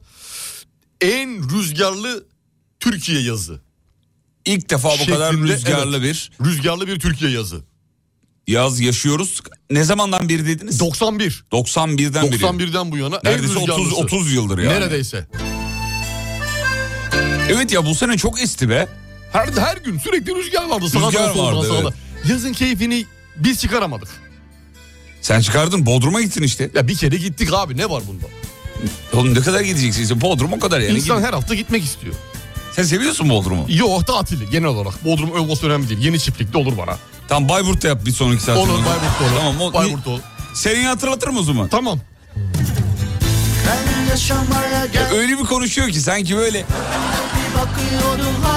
[1.00, 2.26] en rüzgarlı
[2.80, 3.60] Türkiye yazı.
[4.44, 6.28] İlk defa bu kadar Şeklinde, rüzgarlı evet.
[6.40, 7.64] bir Rüzgarlı bir Türkiye yazı.
[8.46, 9.40] yaz yaşıyoruz.
[9.70, 10.80] Ne zamandan beri dediniz?
[10.80, 11.44] 91.
[11.52, 12.42] 91'den beri.
[12.42, 13.96] 91'den bu yana Neredeyse en 30 rüzgarlısı.
[13.96, 14.74] 30 yıldır yani.
[14.74, 15.28] Neredeyse.
[17.48, 18.88] Evet ya bu sene çok esti be.
[19.34, 21.92] Her her gün sürekli rüzgar vardı sağdan Rüzgar soldan vardı, sağdan.
[22.28, 24.08] Yazın keyfini biz çıkaramadık.
[25.22, 26.70] Sen çıkardın Bodrum'a gittin işte.
[26.74, 28.24] Ya bir kere gittik abi ne var bunda?
[29.12, 30.94] Oğlum ne kadar gideceksin işte Bodrum o kadar yani.
[30.98, 31.28] İnsan Gidin.
[31.28, 32.14] her hafta gitmek istiyor.
[32.72, 33.66] Sen seviyorsun Bodrum'u.
[33.68, 35.04] Yok tatili genel olarak.
[35.04, 36.00] Bodrum olması önemli değil.
[36.00, 36.98] Yeni çiftlikte olur bana.
[37.28, 38.60] Tam Bayburt'ta yap bir sonraki saatte.
[38.60, 39.32] Olur Bayburt'ta olur.
[39.38, 40.20] Tamam o, Bayburt'ta olur.
[40.54, 41.68] Seni hatırlatırım o zaman.
[41.68, 41.98] Tamam.
[43.66, 46.64] Ben yaşamaya gel Öyle bir konuşuyor ki sanki böyle.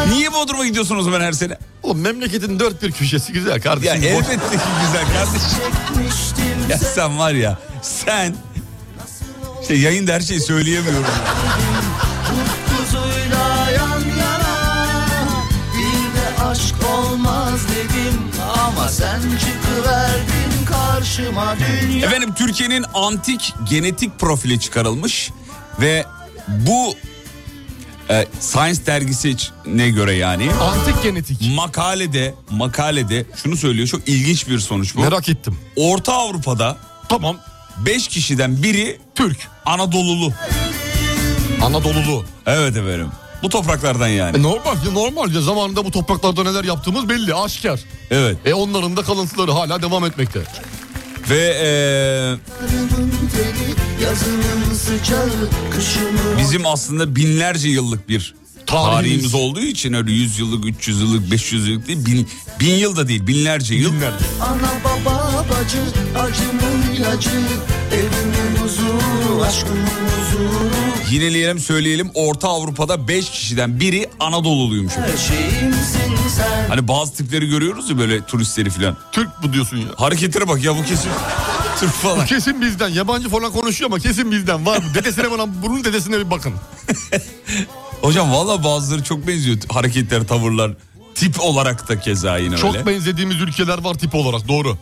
[0.10, 1.58] Niye Bodrum'a gidiyorsun o zaman her sene?
[1.84, 3.96] Oğlum memleketin dört bir köşesi güzel Ya kardeşim.
[3.96, 5.60] Boş- elbette ki güzel kardeşim.
[6.70, 8.36] Ya sen var ya sen
[9.62, 11.06] işte yayında her şeyi söyleyemiyorum.
[16.46, 18.22] aşk olmaz dedim
[18.68, 25.32] ama sen çıkıverdin karşıma dünya Efendim Türkiye'nin antik genetik profili çıkarılmış
[25.82, 26.06] ve
[26.48, 26.94] bu
[28.10, 31.38] e, Science dergisi ne göre yani Antik genetik.
[31.56, 35.00] makalede makalede şunu söylüyor çok ilginç bir sonuç bu.
[35.00, 35.58] Merak ettim.
[35.76, 36.78] Orta Avrupa'da
[37.10, 37.38] Tamam.
[37.86, 39.38] 5 kişiden biri Türk.
[39.66, 40.34] Anadolulu.
[41.62, 42.26] Anadolulu.
[42.46, 43.08] Evet efendim.
[43.44, 44.38] Bu topraklardan yani.
[44.38, 47.80] E normal ya normal ya zamanında bu topraklarda neler yaptığımız belli aşikar.
[48.12, 48.38] Evet.
[48.46, 50.40] E onların da kalıntıları hala devam etmekte.
[51.30, 51.70] Ve e,
[56.40, 58.96] Bizim aslında binlerce yıllık bir Tarihimiz.
[58.96, 63.08] tarihimiz olduğu için öyle 100 yıllık, 300 yıllık, 500 yıllık değil, bin, bin yıl da
[63.08, 63.94] değil, binlerce yıl.
[63.94, 64.26] Binlerce.
[64.42, 65.78] Ana baba bacı
[66.20, 67.30] acımın ilacı
[67.92, 70.70] Evimin huzuru aşkımın huzuru
[71.12, 74.94] Yineleyelim söyleyelim Orta Avrupa'da 5 kişiden biri Anadolu'luymuş.
[74.98, 78.98] Her şeyimsin sen Hani bazı tipleri görüyoruz ya böyle turistleri falan.
[79.12, 79.86] Türk bu diyorsun ya.
[79.96, 81.10] Hareketlere bak ya bu kesin
[81.80, 82.26] Türk falan.
[82.26, 82.90] kesin bizden.
[82.90, 84.66] Yabancı falan konuşuyor ama kesin bizden.
[84.66, 84.84] Var mı?
[84.96, 86.54] Dedesine bana bunun dedesine bir bakın.
[88.02, 90.72] Hocam valla bazıları çok benziyor hareketler, tavırlar.
[91.16, 92.86] Tip olarak da keza yine Çok öyle.
[92.86, 94.78] benzediğimiz ülkeler var tip olarak doğru.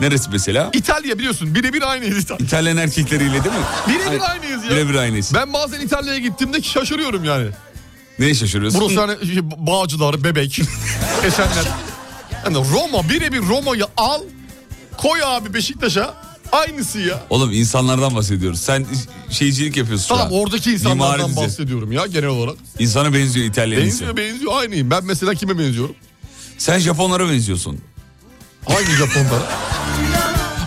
[0.00, 0.70] Neresi mesela?
[0.72, 2.46] İtalya biliyorsun birebir aynıyız İtalya.
[2.46, 3.64] İtalyan erkekleriyle değil mi?
[3.88, 4.70] Birebir aynıyız ya.
[4.70, 5.34] Birebir aynıyız.
[5.34, 7.46] Ben bazen İtalya'ya gittiğimde şaşırıyorum yani.
[8.18, 8.80] Neye şaşırıyorsun?
[8.80, 10.58] Burası hani şey, Bağcılar, Bebek,
[11.24, 11.64] Esenler.
[12.44, 14.20] Yani Roma birebir Roma'yı al
[14.96, 16.14] koy abi Beşiktaş'a
[16.52, 17.20] aynısı ya.
[17.30, 18.60] Oğlum insanlardan bahsediyoruz.
[18.60, 18.86] Sen
[19.30, 21.36] şeycilik yapıyorsun Tamam oradaki insanlardan Mimari dizi.
[21.36, 22.56] bahsediyorum ya genel olarak.
[22.78, 24.08] İnsana benziyor İtalyan insan.
[24.08, 24.90] Benziyor benziyor aynıyım.
[24.90, 25.94] Ben mesela kime benziyorum?
[26.58, 27.80] Sen Japonlara benziyorsun.
[28.68, 29.46] Hangi Japonlara?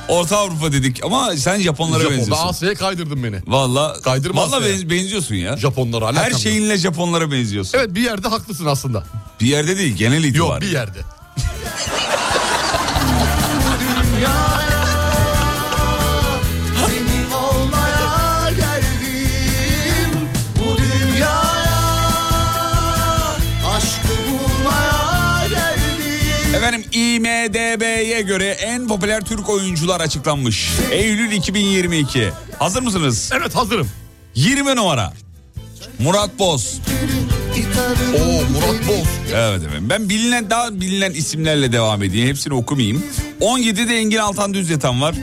[0.07, 2.47] Orta Avrupa dedik ama sen Japonlara Japon'da benziyorsun.
[2.47, 3.39] Asya'ya kaydırdın beni.
[3.47, 5.57] Valla Kaydırma valla benziyorsun ya.
[5.57, 6.39] Japonlara alakam Her yok.
[6.39, 7.77] şeyinle Japonlara benziyorsun.
[7.77, 9.03] Evet bir yerde haklısın aslında.
[9.41, 10.61] Bir yerde değil genel Yok itibar.
[10.61, 10.99] bir yerde.
[27.45, 30.69] IMDB'ye göre en popüler Türk oyuncular açıklanmış.
[30.91, 32.29] Eylül 2022.
[32.59, 33.29] Hazır mısınız?
[33.41, 33.89] Evet hazırım.
[34.35, 35.13] 20 numara.
[35.99, 36.79] Murat Boz.
[38.15, 39.07] Oo Murat Boz.
[39.33, 39.89] Evet efendim.
[39.89, 42.27] Ben bilinen daha bilinen isimlerle devam edeyim.
[42.27, 43.03] Hepsini okumayayım.
[43.41, 45.15] 17'de Engin Altan Düz Yatan var.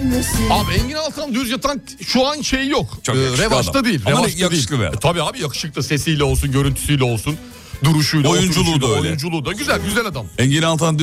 [0.50, 2.98] Abi Engin Altan düz yatan şu an şey yok.
[3.02, 3.84] Çok Ee, yakışıklı revaçta adam.
[3.84, 4.00] değil.
[4.06, 4.88] Ama revaçta yakışıklı değil.
[4.88, 4.98] adam.
[4.98, 7.36] E, tabii abi yakışıklı sesiyle olsun, görüntüsüyle olsun.
[7.84, 9.00] Duruşuyla, Oyunculuğu da öyle.
[9.00, 10.26] Oyunculuğu da güzel, güzel adam.
[10.38, 10.98] Engin Altan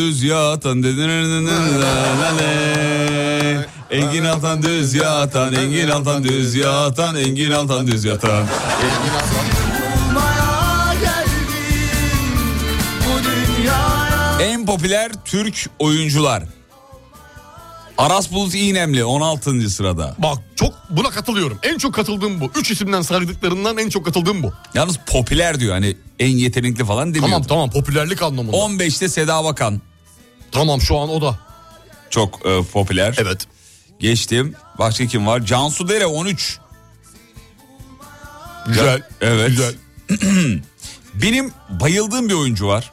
[4.64, 5.54] Düz Yatan.
[5.54, 7.16] Engin Altan Düz Yatan.
[7.16, 8.38] Engin Altan Düz Yatan.
[8.38, 8.50] Engin
[9.12, 10.06] Altan Düz.
[10.10, 12.36] Olmaya geldim
[13.06, 16.44] bu dünyaya En popüler Türk oyuncular.
[17.98, 19.70] Aras Bulut İğnemli 16.
[19.70, 20.16] sırada.
[20.18, 21.60] Bak çok buna katılıyorum.
[21.64, 22.52] En çok katıldığım bu.
[22.56, 24.54] Üç isimden saydıklarından en çok katıldığım bu.
[24.74, 27.24] Yalnız popüler diyor hani en yetenekli falan demiyor.
[27.32, 28.58] Tamam tamam popülerlik anlamında.
[28.58, 29.82] 15'te Seda Bakan
[30.52, 31.40] Tamam şu an o da.
[32.10, 33.16] çok e, popüler.
[33.18, 33.48] Evet.
[34.00, 34.56] Geçtim.
[34.80, 35.46] Başka kim var?
[35.46, 36.60] Cansu Dere 13.
[38.68, 39.02] Güzel.
[39.22, 39.50] Evet.
[39.50, 39.74] Güzel.
[41.14, 42.92] Benim bayıldığım bir oyuncu var.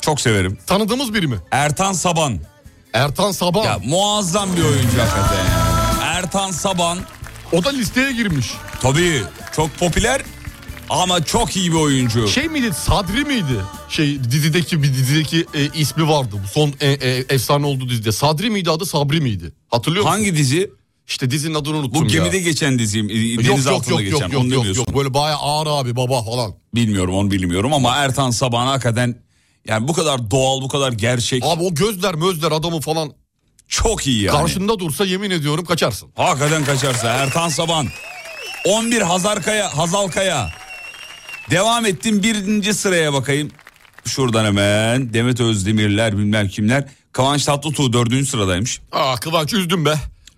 [0.00, 0.58] Çok severim.
[0.66, 1.36] Tanıdığımız biri mi?
[1.50, 2.40] Ertan Saban.
[2.94, 3.64] Ertan Saban.
[3.64, 5.44] Ya muazzam bir oyuncu hakikaten.
[5.44, 6.04] ya.
[6.04, 6.98] Ertan Saban
[7.52, 8.50] O da listeye girmiş.
[8.80, 9.22] tabii
[9.56, 10.22] çok popüler
[10.90, 12.28] ama çok iyi bir oyuncu.
[12.28, 13.60] Şey miydi Sadri miydi?
[13.88, 16.36] Şey dizideki bir dizideki e, ismi vardı.
[16.44, 18.12] Bu son e, e, efsane oldu dizide.
[18.12, 19.52] Sadri miydi adı Sabri miydi?
[19.70, 20.16] Hatırlıyor musun?
[20.18, 20.70] Hangi dizi?
[21.08, 22.18] İşte dizinin adını unuttum Bu ya.
[22.18, 23.10] gemide geçen diziyim.
[23.10, 24.18] e, Yok Deniz yok altında yok geçen.
[24.24, 24.84] yok yok onu yok, demiyorsun.
[24.88, 24.96] yok.
[24.98, 26.54] Böyle bayağı ağır abi baba falan.
[26.74, 29.23] Bilmiyorum onu bilmiyorum ama Ertan Saban hakikaten
[29.66, 33.12] yani bu kadar doğal bu kadar gerçek Abi o gözler mözler adamı falan
[33.68, 34.36] çok iyi yani.
[34.38, 36.10] karşında dursa yemin ediyorum kaçarsın.
[36.14, 37.86] Hakikaten kaçarsa Ertan Saban.
[38.64, 40.50] 11 Hazarkaya, Hazalkaya.
[41.50, 43.50] Devam ettim birinci sıraya bakayım.
[44.04, 46.88] Şuradan hemen Demet Özdemirler bilmem kimler.
[47.12, 48.80] Kıvanç Tatlıtuğ dördüncü sıradaymış.
[48.92, 49.94] Aa Kıvanç üzdüm be.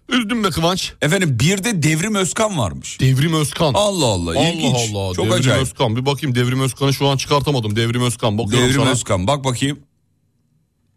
[0.09, 0.93] Üzdüm be Kıvanç.
[1.03, 3.01] Efendim bir de Devrim Özkan varmış.
[3.01, 3.75] Devrim Özkan.
[3.75, 4.77] Allah Allah ilginç.
[4.93, 5.15] Allah Allah.
[5.15, 5.63] Çok Devrim acayip.
[5.63, 5.97] Özkan.
[5.97, 7.77] Bir bakayım Devrim Özkan'ı şu an çıkartamadım.
[7.77, 8.39] Devrim Özkan.
[8.39, 8.91] Bakıyorum Devrim sana.
[8.91, 9.79] Özkan bak bakayım.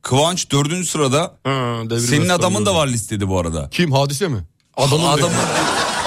[0.02, 1.20] Kıvanç dördüncü sırada.
[1.44, 1.50] Ha,
[1.90, 2.76] Devrim Senin Özkan adamın da gördüm.
[2.76, 3.70] var listede bu arada.
[3.72, 4.44] Kim hadise mi?
[4.78, 5.36] Adamın Adamın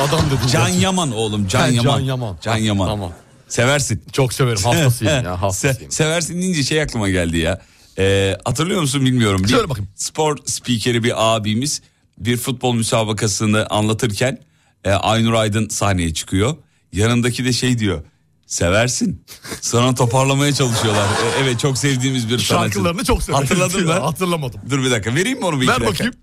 [0.08, 0.38] Adam dedim.
[0.52, 0.74] Can zaten.
[0.80, 1.82] Yaman oğlum Can He, Yaman.
[1.98, 2.36] Can Yaman.
[2.42, 2.86] Can Yaman.
[2.88, 3.12] tamam.
[3.48, 4.02] Seversin.
[4.12, 4.62] Çok severim.
[4.64, 5.20] Hastasıyım ya.
[5.22, 5.92] Se- Hastasıyım.
[5.92, 7.60] seversin deyince şey aklıma geldi ya.
[7.98, 9.44] Ee, hatırlıyor musun bilmiyorum.
[9.44, 9.90] Bir Söyle bakayım.
[9.94, 11.82] Spor spikeri bir abimiz
[12.24, 14.38] bir futbol müsabakasını anlatırken
[14.85, 16.56] e, Aynur Aydın sahneye çıkıyor.
[16.92, 18.04] Yanındaki de şey diyor.
[18.46, 19.24] Seversin.
[19.61, 21.04] Sonra toparlamaya çalışıyorlar.
[21.06, 22.72] E, evet çok sevdiğimiz bir sanatçı.
[22.74, 23.42] Şarkılarını çok severim.
[23.42, 23.92] Hatırladın mı?
[23.92, 24.61] Hatırlamadım.
[24.70, 25.90] Dur bir dakika vereyim mi onu bir Ver dakika?
[25.92, 26.14] bakayım.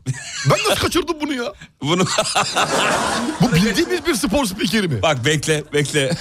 [0.49, 1.53] ben nasıl kaçırdım bunu ya?
[1.81, 2.05] Bunu
[3.41, 5.01] Bu bildiğimiz bir spor spikeri mi?
[5.01, 6.11] bak bekle bekle.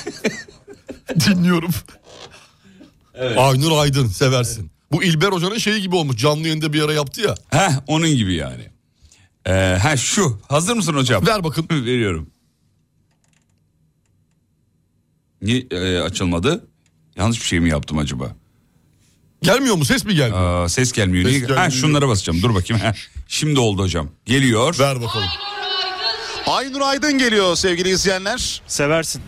[1.26, 1.70] Dinliyorum.
[3.36, 4.70] Aynur Aydın seversin.
[4.92, 6.16] Bu İlber Hoca'nın şeyi gibi olmuş.
[6.16, 7.34] Canlı yayında bir ara yaptı ya.
[7.50, 8.66] Heh onun gibi yani.
[9.46, 11.26] Ee, ha şu hazır mısın hocam?
[11.26, 11.66] Ver bakın.
[11.70, 12.30] Veriyorum.
[15.42, 16.66] Niye e, açılmadı?
[17.16, 18.36] Yanlış bir şey mi yaptım acaba?
[19.42, 19.84] Gelmiyor mu?
[19.84, 20.64] Ses mi gelmiyor?
[20.64, 21.24] Aa, ses gelmiyor.
[21.24, 21.40] Ses Niye?
[21.40, 21.58] gelmiyor.
[21.58, 22.42] Ha, şunlara basacağım.
[22.42, 22.82] Dur bakayım.
[22.84, 22.92] Heh,
[23.28, 24.08] Şimdi oldu hocam.
[24.26, 24.78] Geliyor.
[24.78, 25.28] Ver bakalım.
[26.46, 28.62] Aynur Aydın geliyor sevgili izleyenler.
[28.66, 29.22] Seversin.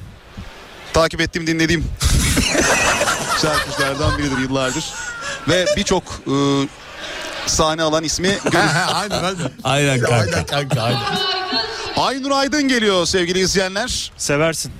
[0.93, 1.85] Takip ettiğim dinlediğim
[3.43, 4.85] şarkıcılardan biridir yıllardır.
[5.49, 6.33] Ve birçok e,
[7.47, 8.39] sahne alan ismi
[8.95, 9.51] aynen aynen.
[9.65, 10.15] Aynen kanka.
[10.17, 11.01] Aynen kanka aynen.
[11.97, 14.13] Aynur Aydın geliyor sevgili izleyenler.
[14.17, 14.73] Seversin.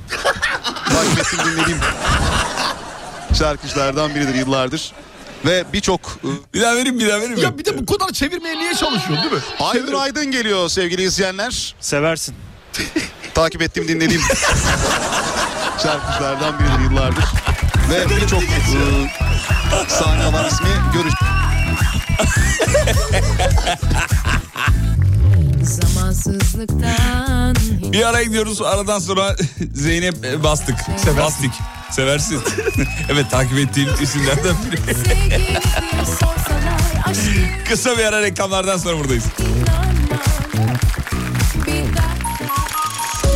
[0.93, 1.81] Takip ettiğim dinlediğim
[3.39, 4.93] şarkıcılardan biridir yıllardır.
[5.45, 7.35] Ve birçok e, Bir daha vereyim bir daha vereyim.
[7.35, 7.41] mi?
[7.41, 9.39] Ya bir de bu kadar çevirmeye niye çalışıyor değil mi?
[9.61, 11.75] Aynur Aydın geliyor sevgili izleyenler.
[11.81, 12.35] Seversin.
[13.35, 14.23] Takip ettiğim dinlediğim
[15.83, 17.25] şarkıcılardan biridir yıllardır.
[17.91, 18.49] Ve birçok e,
[19.89, 21.13] sahne alan ismi görür.
[25.63, 27.57] Zamansızlıktan
[27.93, 28.63] Bir ara gidiyoruz.
[28.63, 29.37] Aradan sonra
[29.75, 30.77] Zeynep e, bastık.
[31.19, 31.51] Bastık.
[31.91, 32.41] Seversin.
[33.09, 34.81] evet takip ettiğim isimlerden biri.
[37.69, 39.25] Kısa bir ara reklamlardan sonra buradayız.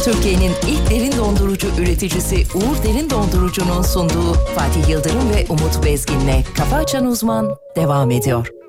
[0.05, 6.77] Türkiye'nin ilk derin dondurucu üreticisi Uğur Derin Dondurucu'nun sunduğu Fatih Yıldırım ve Umut Bezgin'le Kafa
[6.77, 8.63] Açan Uzman devam ediyor.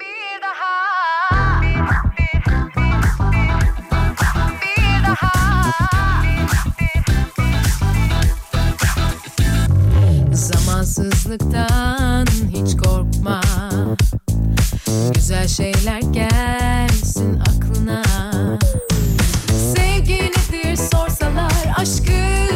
[10.95, 13.41] Zamansızlıktan hiç korkma.
[15.13, 18.03] Güzel şeyler gelsin aklına.
[19.75, 22.54] Sevgi nedir sorsalar Aşkı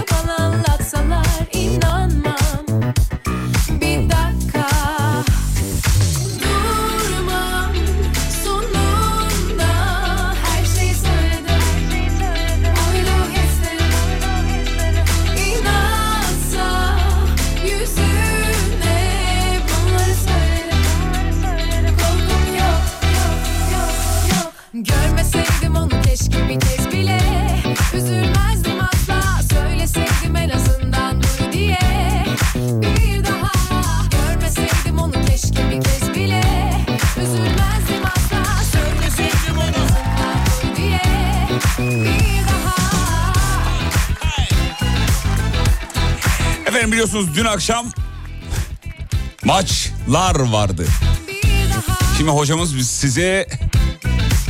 [46.99, 47.85] biliyorsunuz dün akşam
[49.43, 50.85] maçlar vardı.
[52.17, 53.47] Şimdi hocamız biz size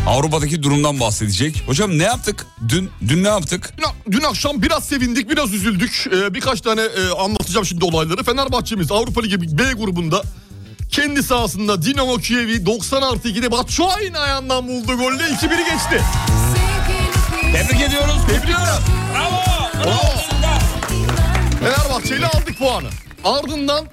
[0.08, 1.64] Avrupa'daki durumdan bahsedecek.
[1.68, 2.46] Hocam ne yaptık?
[2.70, 3.74] Dün dün ne yaptık?
[3.78, 6.08] Dün, dün akşam biraz sevindik, biraz üzüldük.
[6.14, 8.24] Ee, birkaç tane e, anlatacağım şimdi olayları.
[8.24, 10.24] Fenerbahçe'miz Avrupa Ligi B grubunda
[10.92, 16.04] kendi sahasında Dinamo Kiev'i 90 artı 2'de Batshuayi'nin ayağından buldu golle 2-1'i geçti.
[17.42, 18.18] Tebrik ediyoruz.
[18.28, 18.80] Tebrik ediyoruz.
[19.14, 19.86] Bravo.
[19.86, 20.39] Bravo.
[21.60, 22.88] Fenerbahçe ile aldık puanı.
[23.24, 23.86] Ardından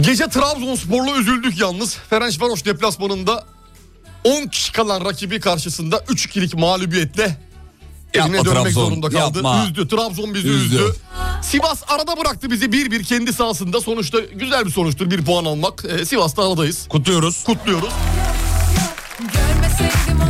[0.00, 1.94] gece Trabzonspor'la üzüldük yalnız.
[2.10, 3.44] Ferencvaroş deplasmanında
[4.24, 7.36] 10 kişi kalan rakibi karşısında 3-2'lik mağlubiyetle
[8.14, 9.38] evine Yapma dönmek Trabzon, zorunda kaldı.
[9.38, 9.64] yapma.
[9.64, 9.88] Üzdü.
[9.88, 10.74] Trabzon bizi Üzdü.
[10.74, 10.94] üzdü.
[11.42, 13.80] Sivas arada bıraktı bizi 1-1 kendi sahasında.
[13.80, 15.84] Sonuçta güzel bir sonuçtur bir puan almak.
[15.84, 16.88] Ee, Sivas'ta aradayız.
[16.88, 17.44] Kutluyoruz.
[17.44, 17.88] Kutluyoruz.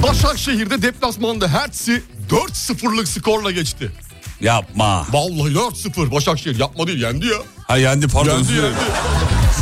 [0.02, 3.92] Başakşehir'de deplasmanda Hertz'i 4-0'lık skorla geçti.
[4.40, 5.06] Yapma.
[5.12, 7.36] Vallahi 4-0 Başakşehir yapma değil yendi ya.
[7.66, 8.30] Ha yendi pardon.
[8.36, 8.74] Yendi yendi.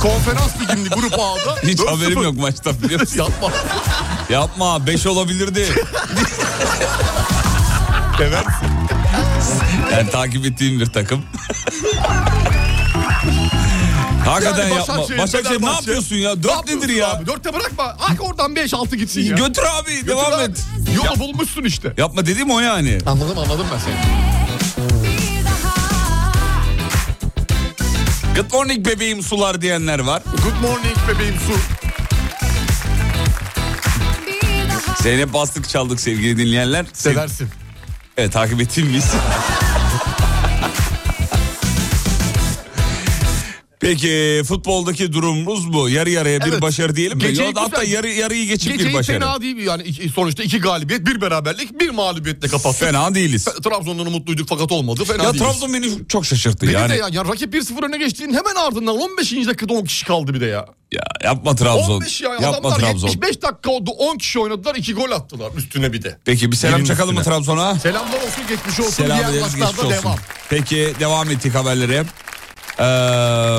[0.02, 1.86] Konferans liginde grup A'da Hiç 4-0.
[1.96, 3.18] haberim yok maçtan biliyor musun?
[3.18, 3.50] Yapma.
[4.30, 5.66] Yapma 5 olabilirdi.
[8.22, 8.44] Evet.
[9.92, 11.22] Yani takip ettiğim bir takım.
[14.26, 14.98] Hakikaten Yani yapma.
[15.18, 16.34] Başakşehir ne yapıyorsun ya?
[16.34, 17.10] Ne 4 yapıyorsun nedir ya?
[17.12, 17.26] Abi?
[17.26, 17.84] Dörtte bırakma.
[17.98, 19.36] Hak oradan 5-6 gitsin ya.
[19.36, 20.42] Götür abi Götür devam abi.
[20.42, 20.64] et.
[20.96, 21.92] Yolu bulmuşsun işte.
[21.96, 22.98] Yapma dediğim o yani.
[23.06, 23.94] Anladım anladım ben seni.
[28.36, 30.22] Good morning bebeğim sular diyenler var.
[30.44, 31.52] Good morning bebeğim su.
[35.02, 36.86] Zeynep bastık çaldık sevgili dinleyenler.
[36.92, 37.48] Sev- Seversin.
[38.16, 39.04] Evet takip ettiğim biz.
[43.86, 45.88] Peki futboldaki durumumuz bu.
[45.88, 46.62] Yarı yarıya bir Evet.
[46.62, 47.22] başarı diyelim mi?
[47.24, 49.20] Geceyi Yok, hatta yarı, yarıyı geçip Geceyi bir başarı.
[49.20, 52.80] fena değil yani iki- sonuçta iki galibiyet bir beraberlik bir mağlubiyetle kapattık.
[52.80, 53.44] Fena değiliz.
[53.44, 55.04] Trabzon'dan umutluyduk fakat olmadı.
[55.04, 55.46] Fena Ya değiliz.
[55.46, 56.90] Trabzon beni çok şaşırttı Beni yani.
[56.92, 59.46] de ya, ya rakip 1-0 öne geçtiğinin hemen ardından 15.
[59.46, 60.66] dakikada 10 kişi kaldı bir de ya.
[60.92, 61.90] Ya yapma Trabzon.
[61.94, 63.08] 15 ya yapma adamlar Trabzon.
[63.08, 66.18] 75 dakika oldu 10 kişi oynadılar 2 gol attılar üstüne bir de.
[66.24, 67.22] Peki bir selam çakalım mı.
[67.22, 67.78] Trabzon'a?
[67.78, 69.90] Selamlar olsun geçmiş olsun Selam ederiz geçmiş olsun.
[69.90, 70.16] devam.
[70.50, 72.04] Peki devam ettik haberlere.
[72.80, 73.58] Ee,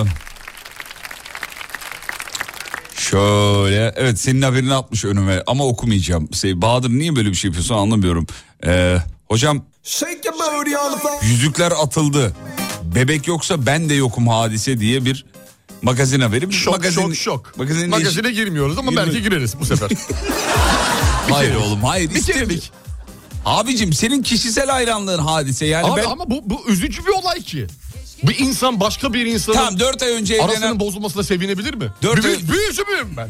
[2.97, 6.34] şöyle evet senin haberini atmış önüme ama okumayacağım.
[6.34, 8.27] Şey, Bahadır niye böyle bir şey yapıyorsun anlamıyorum.
[8.65, 9.65] Ee, hocam
[11.23, 12.36] yüzükler atıldı.
[12.95, 15.25] Bebek yoksa ben de yokum hadise diye bir
[15.82, 16.53] magazin haberi.
[16.53, 17.58] Şok magazin, şok şok.
[17.58, 19.89] Magazin Magazine girmiyoruz ama Girme- belki gireriz bu sefer.
[21.30, 22.10] Hayır oğlum hayır.
[22.10, 22.47] Bir istemedik.
[22.47, 22.71] kerelik.
[23.45, 26.09] Abicim senin kişisel hayranlığın hadise yani Abi ben...
[26.09, 27.68] ama bu, bu üzücü bir olay ki.
[28.24, 30.49] Bir insan başka bir insanın Tamam 4 ay önce evlenen...
[30.49, 31.91] arasının bozulmasına sevinebilir mi?
[32.03, 33.30] Dört Büyü, ay- büyücü müyüm ben?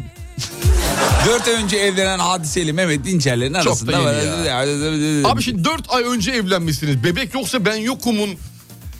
[1.27, 3.91] 4 ay önce evlenen hadiseyle Mehmet Dinçerler'in da arasında...
[3.91, 7.03] yeni Abi şimdi 4 ay önce evlenmişsiniz.
[7.03, 8.29] Bebek yoksa ben yokumun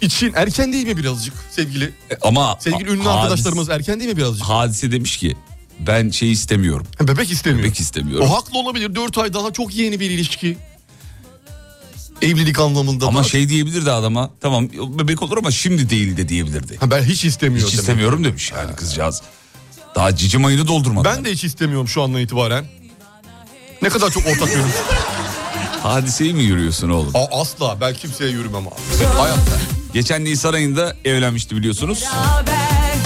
[0.02, 1.94] için erken değil mi birazcık sevgili?
[2.22, 4.44] Ama Sevgili ünlü hadis- arkadaşlarımız erken değil mi birazcık?
[4.46, 5.38] Hadise demiş ki
[5.80, 6.88] ben şey istemiyorum.
[7.02, 7.64] Bebek istemiyor.
[7.64, 8.28] Bebek istemiyorum.
[8.30, 8.96] O haklı olabilir.
[8.96, 10.58] 4 ay daha çok yeni bir ilişki.
[12.22, 13.08] Evlilik anlamında.
[13.08, 13.24] Ama da.
[13.24, 14.30] şey diyebilirdi adama.
[14.42, 16.78] Tamam bebek olur ama şimdi değil de diyebilirdi.
[16.80, 17.68] Ha, ben hiç istemiyorum.
[17.72, 19.22] Hiç istemiyorum demiş yani kızcağız.
[19.96, 21.06] Daha cicim ayını doldurmadı.
[21.16, 22.66] Ben de hiç istemiyorum şu andan itibaren.
[23.82, 24.66] Ne kadar çok ortak yönüm.
[25.84, 27.12] Hadiseyi mi yürüyorsun oğlum?
[27.16, 29.06] Aa, asla ben kimseye yürümem abi.
[29.18, 29.60] Hayatta.
[29.94, 32.04] Geçen Nisan ayında evlenmişti biliyorsunuz.
[32.14, 32.98] Beraber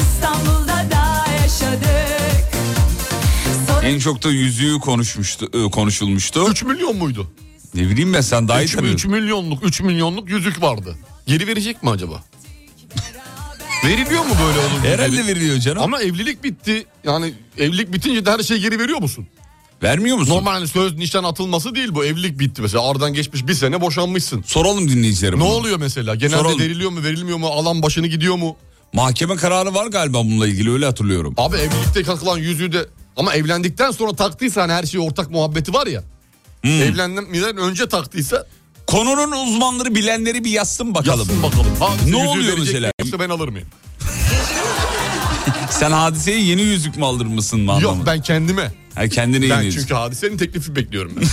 [0.00, 2.54] İstanbul'da da yaşadık.
[3.68, 6.46] Sonra En çok da yüzüğü konuşmuştu, e, konuşulmuştu.
[6.50, 7.30] 3 milyon muydu?
[7.74, 9.10] Ne bileyim ben sen daha iyi 3, tanıyorsun.
[9.10, 10.96] milyonluk 3 milyonluk yüzük vardı.
[11.26, 12.22] Geri verecek mi acaba?
[13.84, 14.88] Veriliyor mu böyle olunca?
[14.88, 15.82] Herhalde veriliyor canım.
[15.82, 16.86] Ama evlilik bitti.
[17.04, 19.26] Yani evlilik bitince de her şeyi geri veriyor musun?
[19.82, 20.34] Vermiyor musun?
[20.34, 22.04] Normal hani söz nişan atılması değil bu.
[22.04, 22.90] Evlilik bitti mesela.
[22.90, 24.42] Aradan geçmiş bir sene boşanmışsın.
[24.46, 25.38] Soralım dinleyicilerim.
[25.38, 25.50] Ne bunu.
[25.52, 26.14] oluyor mesela?
[26.14, 26.60] Genelde Soralım.
[26.60, 27.46] veriliyor mu verilmiyor mu?
[27.46, 28.56] Alan başını gidiyor mu?
[28.92, 31.34] Mahkeme kararı var galiba bununla ilgili öyle hatırlıyorum.
[31.36, 35.86] Abi evlilikte takılan yüzüğü de ama evlendikten sonra taktıysa hani her şey ortak muhabbeti var
[35.86, 36.02] ya.
[36.64, 36.82] Hmm.
[36.82, 38.46] Evlenmeden önce taktıysa
[38.86, 41.18] Konunun uzmanları bilenleri bir yazsın bakalım.
[41.18, 41.66] yazsın bakalım.
[41.80, 42.90] Hadise Ne oluyor mesela?
[43.00, 43.68] Yoksa ben alır mıyım?
[45.70, 47.78] Sen hadiseye yeni yüzük mü aldırır mısın mı.
[47.80, 48.72] Yok ben kendime.
[48.94, 49.80] Ha, kendine Ben yeni yüzük.
[49.80, 51.24] çünkü hadisenin teklifi bekliyorum ben.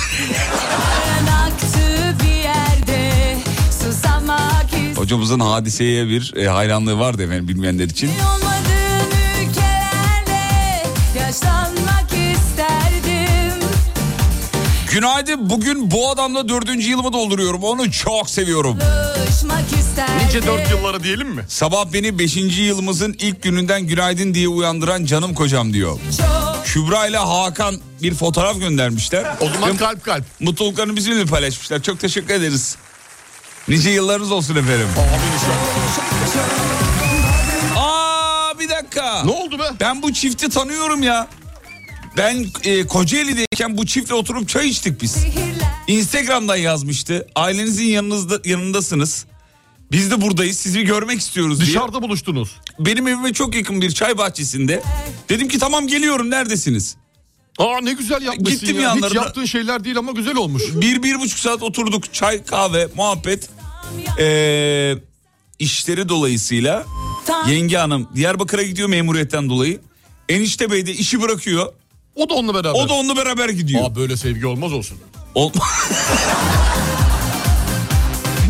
[4.96, 8.10] Hocamızın hadiseye bir e, hayranlığı vardı efendim bilmeyenler için.
[14.92, 18.78] Günaydın bugün bu adamla dördüncü yılımı dolduruyorum onu çok seviyorum.
[20.26, 21.46] Nice dört yıllara diyelim mi?
[21.48, 26.00] Sabah beni beşinci yılımızın ilk gününden günaydın diye uyandıran canım kocam diyor.
[26.18, 29.26] Çok Kübra ile Hakan bir fotoğraf göndermişler.
[29.42, 30.24] O zaman kalp kalp.
[30.39, 31.82] Mutluluklarını bizimle paylaşmışlar.
[31.82, 32.76] Çok teşekkür ederiz.
[33.68, 34.88] Nice yıllarınız olsun efendim.
[37.78, 39.24] Aa bir dakika.
[39.24, 39.64] Ne oldu be?
[39.80, 41.28] Ben bu çifti tanıyorum ya.
[42.18, 45.18] Ben e, Kocaeli'deyken bu çiftle oturup çay içtik biz.
[45.88, 47.28] Instagram'dan yazmıştı.
[47.36, 49.26] Ailenizin yanınızda yanındasınız.
[49.91, 50.57] Biz de buradayız.
[50.57, 51.68] Sizi görmek istiyoruz diye.
[51.70, 52.59] Dışarıda buluştunuz.
[52.80, 54.84] Benim evime çok yakın bir çay bahçesinde.
[55.30, 56.95] Dedim ki tamam geliyorum neredesiniz?
[57.57, 58.82] Aa ne güzel yapmışsın Gittim ya.
[58.82, 59.07] yanlarına.
[59.07, 60.64] Hiç yaptığın şeyler değil ama güzel olmuş.
[60.74, 62.14] Bir, bir buçuk saat oturduk.
[62.14, 63.49] Çay, kahve, muhabbet.
[64.20, 64.95] Ee,
[65.59, 66.86] işleri dolayısıyla
[67.47, 69.80] yenge hanım Diyarbakır'a gidiyor memuriyetten dolayı.
[70.30, 71.74] Enişte bey de işi bırakıyor.
[72.16, 72.80] O da onunla beraber.
[72.80, 73.84] O da onunla beraber gidiyor.
[73.86, 74.97] Aa böyle sevgi olmaz olsun.
[75.36, 75.51] Ol-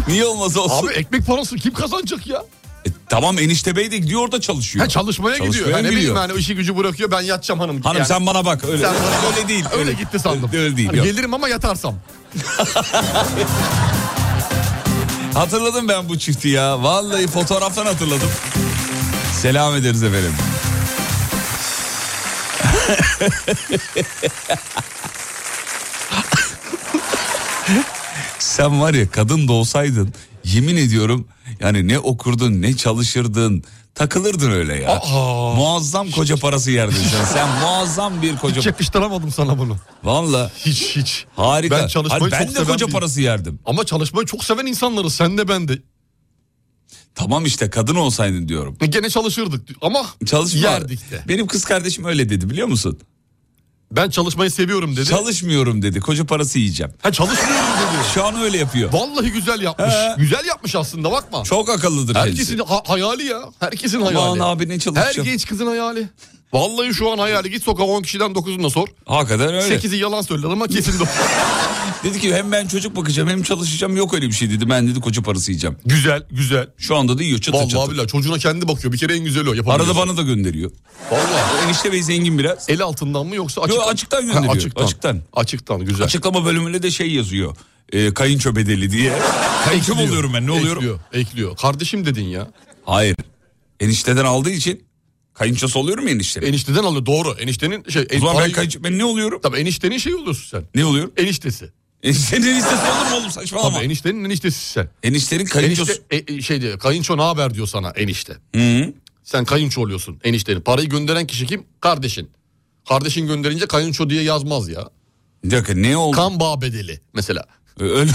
[0.08, 0.88] Niye olmaz olsun?
[0.88, 2.44] Abi ekmek parası kim kazanacak ya?
[2.86, 4.86] E, tamam enişte bey de gidiyor orada çalışıyor.
[4.86, 5.80] Ha çalışmaya, Çalışmaya gidiyor.
[5.80, 6.16] Bileyim gidiyor.
[6.16, 7.82] yani işi gücü bırakıyor ben yatacağım hanım.
[7.82, 8.84] Hanım Yani sen bana bak öyle.
[8.84, 9.66] Sen bana- öyle değil.
[9.78, 10.50] öyle gitti sandım.
[10.54, 10.88] Öyle değil.
[10.88, 11.06] Hani yok.
[11.08, 11.96] gelirim ama yatarsam.
[15.34, 16.84] Hatırladım ben bu çifti ya.
[16.84, 18.30] Vallahi fotoğraftan hatırladım.
[19.42, 20.34] Selam ederiz efendim.
[28.40, 30.14] Sen var ya kadın da olsaydın
[30.44, 31.28] yemin ediyorum
[31.60, 33.64] yani ne okurdun ne çalışırdın
[33.96, 34.90] takılırdın öyle ya.
[34.92, 35.54] Aa.
[35.56, 37.26] Muazzam koca parası yerdin sen.
[37.26, 38.58] Sen muazzam bir koca...
[38.58, 39.78] Hiç yakıştıramadım sana bunu.
[40.04, 41.26] Valla Hiç hiç.
[41.36, 41.78] harika.
[41.78, 43.60] Ben çalışmayı Hayır, ben çok de seven koca parası yerdim.
[43.66, 45.16] Ama çalışmayı çok seven insanlarız.
[45.16, 45.78] Sen de ben de.
[47.16, 48.78] Tamam işte kadın olsaydın diyorum.
[48.90, 50.60] Gene çalışırdık ama Çalışma.
[50.60, 51.24] yerdik de.
[51.28, 53.00] Benim kız kardeşim öyle dedi biliyor musun?
[53.92, 55.06] Ben çalışmayı seviyorum dedi.
[55.06, 56.00] Çalışmıyorum dedi.
[56.00, 56.92] Koca parası yiyeceğim.
[57.02, 58.04] ha çalışmıyorum dedi.
[58.14, 58.94] Şu an öyle yapıyor.
[58.94, 59.94] Vallahi güzel yapmış.
[59.94, 60.16] He.
[60.18, 61.44] Güzel yapmış aslında bakma.
[61.44, 62.74] Çok akıllıdır Herkesin kendisi.
[62.74, 63.42] ha- hayali ya.
[63.60, 64.44] Herkesin Aman hayali.
[64.44, 65.28] abi ne Her çalışacağım.
[65.28, 66.10] genç kızın hayali.
[66.54, 67.52] Vallahi şu an hayali.
[67.52, 68.88] Git sokağa 10 kişiden 9'unu da sor.
[69.06, 69.76] Hakikaten öyle.
[69.76, 71.04] 8'i yalan söyler ama kesin de.
[72.04, 73.98] Dedi ki hem ben çocuk bakacağım hem çalışacağım.
[73.98, 74.70] Yok öyle bir şey dedi.
[74.70, 75.78] Ben dedi koca parası yiyeceğim.
[75.86, 76.68] güzel güzel.
[76.78, 77.92] Şu anda da yiyor çıtır Vallahi çıtır.
[77.92, 78.94] billahi çocuğuna kendi bakıyor.
[78.94, 79.72] Bir kere en güzeli o.
[79.72, 80.72] Arada bana da gönderiyor.
[81.12, 81.66] Vallahi.
[81.66, 82.70] Enişte bey zengin biraz.
[82.70, 83.88] El altından mı yoksa açıktan?
[83.88, 84.46] açıktan gönderiyor.
[84.46, 84.84] Ha, açıktan.
[84.84, 85.22] Açıktan.
[85.34, 86.06] Açıktan güzel.
[86.06, 87.56] Açıklama bölümünde de şey yazıyor.
[87.92, 89.14] E, kayınço bedeli diye.
[89.66, 90.78] Kayınço mu Ekliyor, oluyorum ben ne oluyorum?
[90.84, 91.58] Ekliyor, ekliyor.
[91.58, 92.48] Kardeşim dedin ya.
[92.86, 93.16] Hayır.
[93.80, 94.84] Enişteden aldığı için
[95.42, 96.40] kayınçosu oluyorum ya enişte.
[96.40, 97.36] Enişteden alıyor doğru.
[97.40, 98.08] Eniştenin şey.
[98.16, 99.40] o zaman ben, kayınço, ben ne oluyorum?
[99.44, 100.64] Tabii eniştenin şey oluyorsun sen.
[100.76, 101.12] Ne oluyorum?
[101.18, 101.70] Eniştesi.
[102.04, 103.76] Eniştenin eniştesi olur mu oğlum saçmalama.
[103.76, 104.90] Tabii eniştenin eniştesi sen.
[105.04, 105.92] Eniştenin kayınçosu.
[105.92, 106.80] Enişte e, e, şey diyor.
[106.80, 108.34] Kayınço ne haber diyor sana enişte.
[108.56, 108.94] Hı.
[109.24, 110.62] Sen kayınço oluyorsun eniştenin.
[110.62, 111.64] Parayı gönderen kişi kim?
[111.82, 112.30] Kardeşin.
[112.90, 114.90] Kardeşin gönderince kayınço diye yazmaz ya.
[115.44, 116.16] Bir dakika ne oldu?
[116.16, 117.46] Kan bağ bedeli mesela.
[117.80, 118.12] Öyle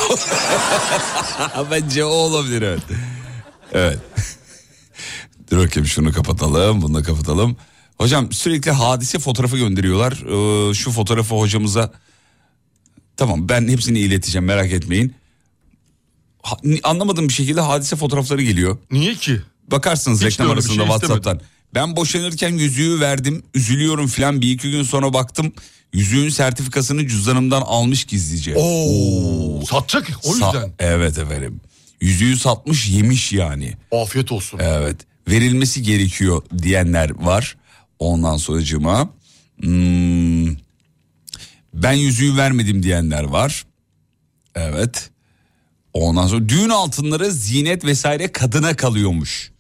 [1.71, 2.83] Bence o olabilir evet.
[3.73, 3.99] Evet.
[5.51, 7.57] Dur bakayım şunu kapatalım bunu da kapatalım.
[7.99, 10.13] Hocam sürekli hadise fotoğrafı gönderiyorlar.
[10.13, 11.93] Ee, şu fotoğrafı hocamıza...
[13.17, 15.15] Tamam ben hepsini ileteceğim merak etmeyin.
[16.43, 18.79] Ha- anlamadığım bir şekilde hadise fotoğrafları geliyor.
[18.91, 19.41] Niye ki?
[19.71, 21.41] Bakarsınız Hiç reklam arasında şey Whatsapp'tan.
[21.75, 23.43] Ben boşanırken yüzüğü verdim.
[23.55, 25.53] Üzülüyorum filan bir iki gün sonra baktım.
[25.93, 28.55] Yüzüğün sertifikasını cüzdanımdan almış gizlice.
[28.57, 30.73] Oo, satacak o Sa- yüzden.
[30.79, 31.61] evet efendim.
[32.01, 33.75] Yüzüğü satmış yemiş yani.
[33.93, 34.61] Afiyet olsun.
[34.63, 34.97] Evet.
[35.29, 37.57] Verilmesi gerekiyor diyenler var.
[37.99, 39.11] Ondan sonracığıma.
[39.61, 40.47] Hmm,
[41.75, 43.65] ben yüzüğü vermedim diyenler var.
[44.55, 45.11] Evet.
[45.93, 49.53] Ondan sonra düğün altınları zinet vesaire kadına kalıyormuş.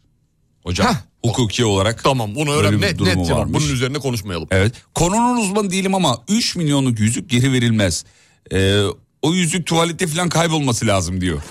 [0.62, 0.95] Hocam Heh.
[1.25, 2.05] hukuki olarak.
[2.05, 3.31] Tamam bunu öğren net net cevap.
[3.31, 3.62] varmış.
[3.62, 4.49] Bunun üzerine konuşmayalım.
[4.51, 4.73] Evet.
[4.95, 8.05] Konunun uzmanı değilim ama 3 milyonluk yüzük geri verilmez.
[8.53, 8.83] Ee,
[9.23, 11.43] o yüzük tuvalette falan kaybolması lazım diyor.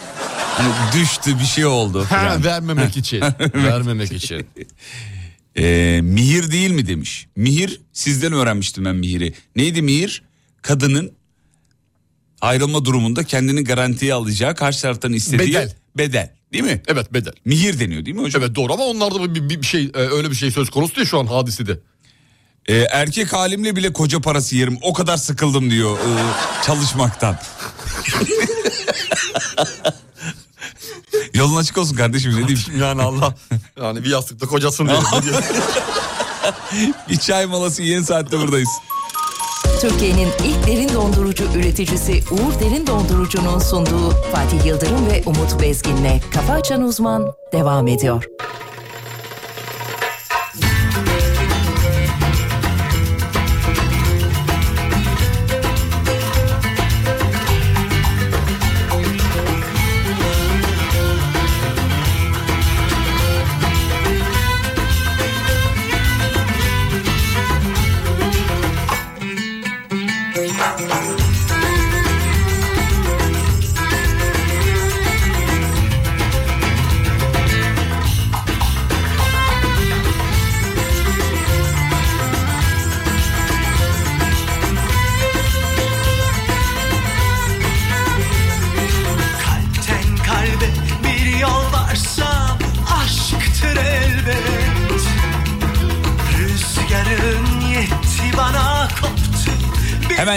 [0.57, 1.99] Hani düştü bir şey oldu.
[2.09, 2.43] Ha, falan.
[2.43, 3.21] vermemek için.
[3.53, 4.47] vermemek için.
[5.57, 7.27] Ee, mihir değil mi demiş.
[7.35, 9.33] Mihir sizden öğrenmiştim ben mihiri.
[9.55, 10.23] Neydi mihir?
[10.61, 11.11] Kadının
[12.41, 15.73] ayrılma durumunda kendini garantiye alacağı karşı taraftan istediği Bedel.
[15.97, 16.31] bedel.
[16.53, 16.81] Değil mi?
[16.87, 17.33] Evet bedel.
[17.45, 18.43] Mihir deniyor değil mi hocam?
[18.43, 21.19] Evet doğru ama onlarda bir, bir, şey e, öyle bir şey söz konusu değil şu
[21.19, 21.79] an hadisede.
[22.67, 24.77] Ee, erkek halimle bile koca parası yerim.
[24.81, 27.37] O kadar sıkıldım diyor ee, çalışmaktan.
[31.35, 32.59] Yolun açık olsun kardeşim ne diyeyim.
[32.79, 33.33] Yani Allah
[33.81, 34.99] yani bir yastıkta kocasın diye.
[37.09, 38.69] Bir çay molası yeni saatte buradayız.
[39.81, 46.53] Türkiye'nin ilk derin dondurucu üreticisi Uğur Derin Dondurucu'nun sunduğu Fatih Yıldırım ve Umut Bezgin'le Kafa
[46.53, 48.23] Açan Uzman devam ediyor.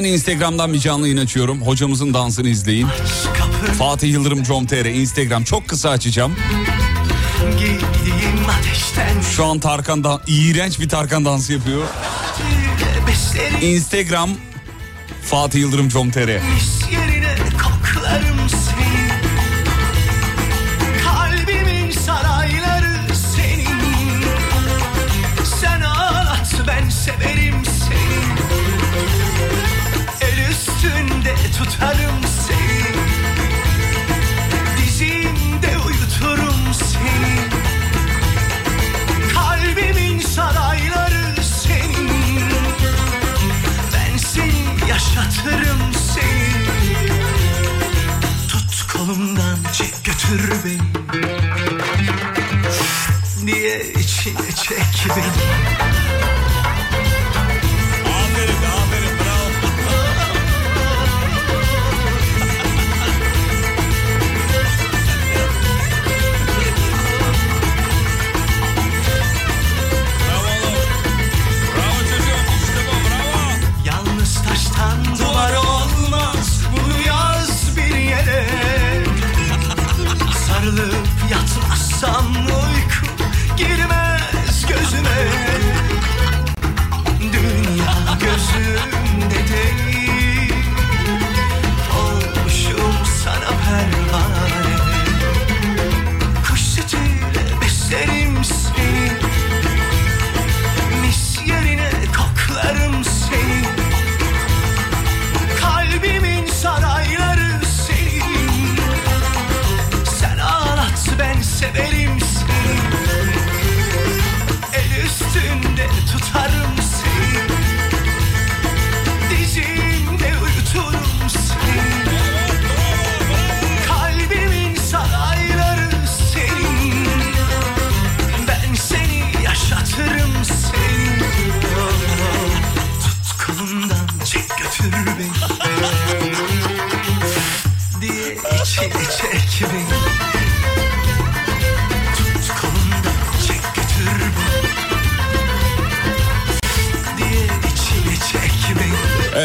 [0.09, 1.63] Instagram'dan bir canlı yayın açıyorum.
[1.63, 2.87] Hocamızın dansını izleyin.
[3.79, 6.37] Fatih Yıldırım com.tr Instagram çok kısa açacağım.
[9.37, 11.83] Şu an Tarkan da iğrenç bir Tarkan dansı yapıyor.
[13.63, 14.31] Instagram
[15.23, 16.41] Fatih Yıldırım com.tr
[55.09, 55.38] çek beni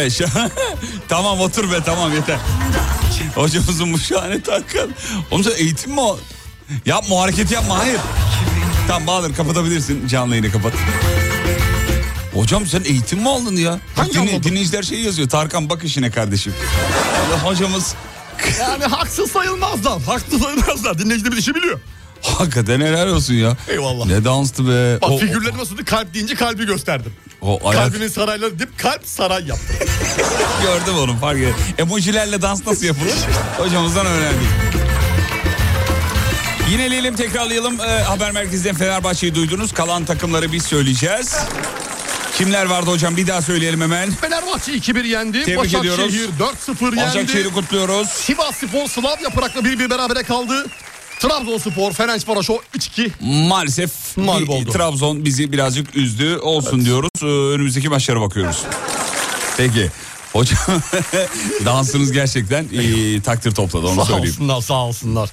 [0.03, 0.25] Evet şu
[1.09, 2.37] tamam otur be tamam yeter.
[3.35, 4.89] Hocamızın bu şahane Tarkan.
[5.31, 6.19] Oğlum sen eğitim mi o?
[6.85, 7.99] Yapma o hareketi yapma hayır.
[8.87, 10.73] Tamam Bahadır kapatabilirsin canlı yayını kapat.
[12.33, 13.79] Hocam sen eğitim mi aldın ya?
[13.95, 15.29] Hangi dinle- dinleyiciler şey yazıyor.
[15.29, 16.53] Tarkan bak işine kardeşim.
[17.43, 17.93] Hocamız
[18.59, 20.01] Yani haksız sayılmazlar.
[20.01, 20.99] Haksız sayılmazlar.
[20.99, 21.79] Dinleyicilerimiz işi biliyor.
[22.38, 23.57] hakikaten helal olsun ya.
[23.67, 24.05] Eyvallah.
[24.05, 25.01] Ne danstı be.
[25.01, 25.86] Bak O- figürleri nasıldı?
[25.86, 27.13] Kalp deyince kalbi gösterdim.
[27.41, 29.76] O, ayak Kalbimin sarayları dip kalp saray yaptım.
[30.63, 31.55] gördüm onu fark ettim.
[31.78, 33.13] Emojilerle dans nasıl yapılır?
[33.57, 34.47] Hocamızdan öğrendik.
[36.71, 37.80] Yineleyelim tekrarlayalım.
[37.82, 39.74] Ee, haber merkezinden Fenerbahçe'yi duydunuz.
[39.74, 41.36] Kalan takımları biz söyleyeceğiz.
[42.38, 44.11] Kimler vardı hocam bir daha söyleyelim hemen.
[44.11, 45.45] Fenerbahçe 2-1 yendi.
[45.45, 45.99] Tebrik ediyoruz.
[45.99, 46.30] Başakşehir
[46.80, 46.97] 4-0 yendi.
[46.97, 48.07] Başakşehir'i kutluyoruz.
[48.09, 50.65] Sivas Spor Slavia Prag'la 1-1 berabere kaldı.
[51.24, 53.09] Trabzonspor Ferencvaroş'u 3-2
[53.47, 54.71] Maalesef Mağlup oldu.
[54.71, 56.38] Trabzon bizi birazcık üzdü.
[56.38, 57.09] Olsun diyoruz.
[57.24, 58.63] Ee, önümüzdeki maçlara bakıyoruz.
[59.57, 59.91] Peki.
[60.34, 60.57] Hocam
[61.65, 64.30] dansınız gerçekten iyi, takdir topladı onu Sağ söyleyeyim.
[64.30, 65.30] olsunlar sağ olsunlar.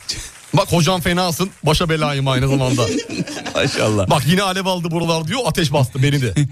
[0.55, 2.87] Bak hocam fenasın başa belayım aynı zamanda.
[3.55, 4.11] Maşallah.
[4.11, 6.35] Bak yine alev aldı buralar diyor ateş bastı beni de.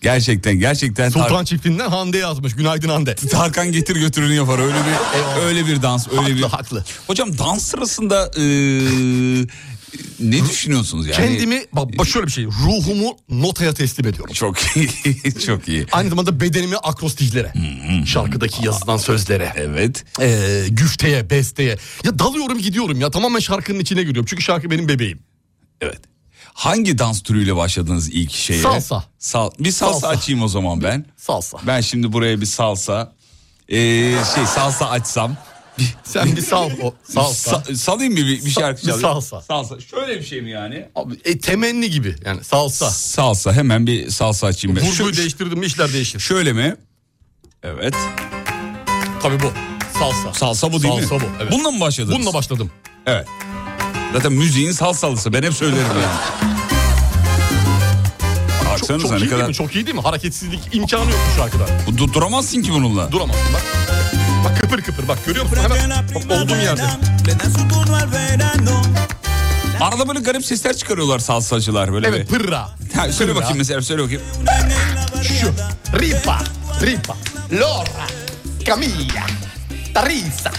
[0.00, 3.14] Gerçekten gerçekten Tar- Sultan çiftinden Hande yazmış günaydın Hande.
[3.30, 6.84] Tarkan getir götürünü yapar öyle bir öyle bir dans öyle Haklı, bir haklı.
[7.06, 8.42] Hocam dans sırasında e,
[10.20, 11.16] ne düşünüyorsunuz yani?
[11.16, 14.32] Kendimi bak, bak şöyle bir şey ruhumu notaya teslim ediyorum.
[14.34, 14.88] çok iyi
[15.46, 15.86] çok iyi.
[15.92, 17.52] Aynı zamanda bedenimi akrostiklere.
[18.06, 19.52] Şarkıdaki yazılan sözlere.
[19.56, 20.04] Evet.
[20.20, 21.76] Ee, güfteye, besteye.
[22.04, 24.26] Ya dalıyorum gidiyorum ya tamamen şarkının içine giriyorum.
[24.26, 25.18] Çünkü şarkı benim bebeğim.
[25.80, 26.00] Evet.
[26.54, 28.62] Hangi dans türüyle başladınız ilk şeye?
[28.62, 29.04] Salsa.
[29.18, 30.08] Sal bir salsa, Salsa.
[30.08, 31.06] açayım o zaman ben.
[31.16, 31.58] Salsa.
[31.66, 33.12] Ben şimdi buraya bir salsa
[33.68, 33.76] ee,
[34.34, 35.36] şey salsa açsam.
[36.04, 36.94] Sen bir sal o.
[37.04, 37.50] Salsa.
[37.50, 39.00] Sa- salayım mı bir, bir şarkı çalayım?
[39.02, 39.40] salsa.
[39.42, 39.80] Salsa.
[39.80, 40.88] Şöyle bir şey mi yani?
[40.94, 42.90] Abi, e, temenni gibi yani salsa.
[42.90, 44.86] Salsa hemen bir salsa açayım ben.
[44.86, 46.20] Vurguyu değiştirdim işler değişir.
[46.20, 46.76] Şöyle mi?
[47.62, 47.94] Evet.
[49.22, 49.52] Tabii bu.
[49.98, 50.32] Salsa.
[50.34, 51.20] Salsa bu değil Salsa mi?
[51.20, 51.52] bu, evet.
[51.52, 52.16] Bununla mı başladınız?
[52.18, 52.70] Bununla başladım.
[53.06, 53.26] Evet.
[54.12, 56.16] Zaten müziğin salsalısı ben hep söylerim yani.
[58.62, 59.48] Çok, Baksanıza çok ne iyi kadar...
[59.48, 59.54] mi?
[59.54, 60.02] Çok iyi değil mi?
[60.02, 61.64] Hareketsizlik imkanı yok bu şarkıda.
[61.88, 63.12] Du- duramazsın ki bununla.
[63.12, 63.62] Duramazsın bak.
[64.44, 65.58] Bak kıpır kıpır bak görüyor musun?
[65.62, 66.82] Hemen bak, olduğum yerde.
[69.80, 72.38] Arada böyle garip sesler çıkarıyorlar salsacılar böyle Evet bir.
[72.38, 72.60] pırra.
[72.96, 73.34] Ha, söyle Pırra.
[73.40, 74.22] bakayım mesela söyle bakayım.
[75.22, 75.46] Şu.
[75.98, 76.38] Ripa.
[76.82, 77.16] Ripa.
[77.52, 78.06] Lora.
[78.66, 79.26] Camilla.
[79.94, 80.52] Tarisa.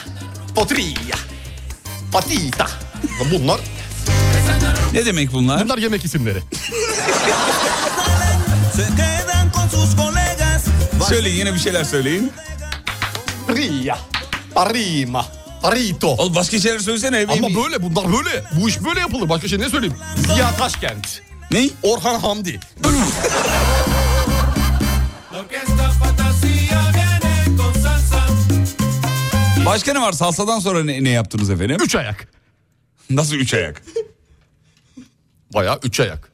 [0.55, 1.15] Potrilla.
[2.11, 2.67] Patita.
[3.31, 3.59] Bunlar,
[4.93, 5.63] Ne demek bunlar?
[5.63, 6.39] bunlar yemek isimleri.
[11.09, 12.31] Söyleyin yine bir şeyler söyleyin.
[13.49, 13.97] Ria.
[14.55, 15.25] Parima.
[15.61, 16.07] Parito.
[16.07, 17.25] Oğlum başka şeyler söylesene.
[17.29, 18.43] Ama böyle bunlar böyle.
[18.61, 19.29] Bu iş böyle yapılır.
[19.29, 19.95] Başka şey ne söyleyeyim?
[20.33, 21.21] Ziya Taşkent.
[21.51, 21.69] Ne?
[21.83, 22.59] Orhan Hamdi.
[29.65, 30.11] Başka ne var?
[30.11, 31.77] Salsadan sonra ne, ne yaptınız efendim?
[31.81, 32.27] Üç ayak.
[33.09, 33.81] Nasıl üç ayak?
[35.53, 36.33] Bayağı üç ayak.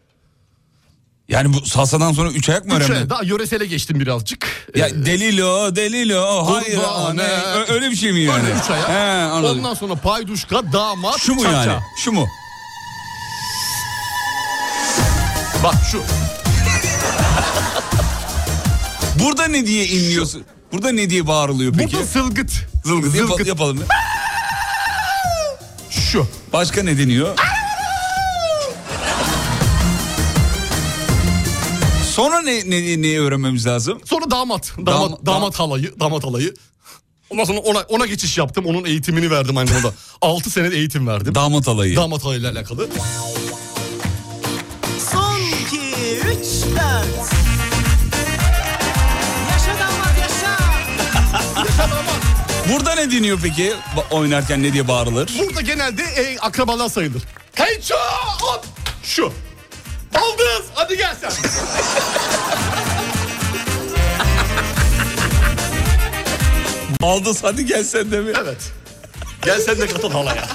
[1.30, 2.94] Yani bu salsadan sonra üç ayak mı Üç öğrendin?
[2.96, 3.10] ayak.
[3.10, 4.48] Daha yöresele geçtim birazcık.
[4.76, 7.28] Ya Ee, delilo delilo hayır anne.
[7.70, 8.44] Öyle bir şey mi yani?
[8.48, 8.90] Öyle üç ayak.
[8.90, 8.94] He,
[9.24, 9.58] anladım.
[9.60, 11.72] Ondan sonra payduşka, damat, Şu mu çaça.
[11.72, 11.82] yani?
[12.04, 12.28] Şu mu?
[15.64, 16.04] Bak şu.
[19.24, 20.44] Burada ne diye inliyorsun?
[20.72, 21.94] Burada ne diye bağırılıyor peki?
[21.94, 22.52] Burada sılgıt.
[22.86, 23.48] Zılgıt Zılgıt.
[23.48, 23.80] yapalım.
[26.12, 26.28] Şu.
[26.54, 27.38] Başka ne deniyor?
[32.12, 34.02] Sonra ne, ne, neyi öğrenmemiz lazım?
[34.06, 34.72] Sonra damat.
[34.86, 36.00] Damat, Dam- damat halayı.
[36.00, 36.54] Damat halayı.
[37.30, 38.66] Ondan sonra ona, ona geçiş yaptım.
[38.66, 39.94] Onun eğitimini verdim aynı zamanda.
[40.22, 41.36] 6 sene eğitim verdim.
[41.36, 41.96] Damat alayı.
[41.96, 42.88] Damat halayıyla alakalı.
[45.12, 45.80] Son iki,
[46.18, 47.30] üç, dört.
[49.52, 50.58] Yaşa damat yaşa.
[52.72, 53.74] Burada ne deniyor peki?
[54.12, 55.30] Oynarken ne diye bağırılır?
[55.40, 57.24] Burada genelde e, akrabalar sayılır.
[57.56, 57.96] Kayınço!
[58.42, 58.66] Hop!
[59.04, 59.34] Şu.
[60.14, 60.66] Baldız!
[60.76, 61.32] Hadi gel sen.
[67.02, 68.32] Baldız hadi gel sen de mi?
[68.44, 68.72] evet.
[69.46, 70.48] Gel sen de katıl halaya.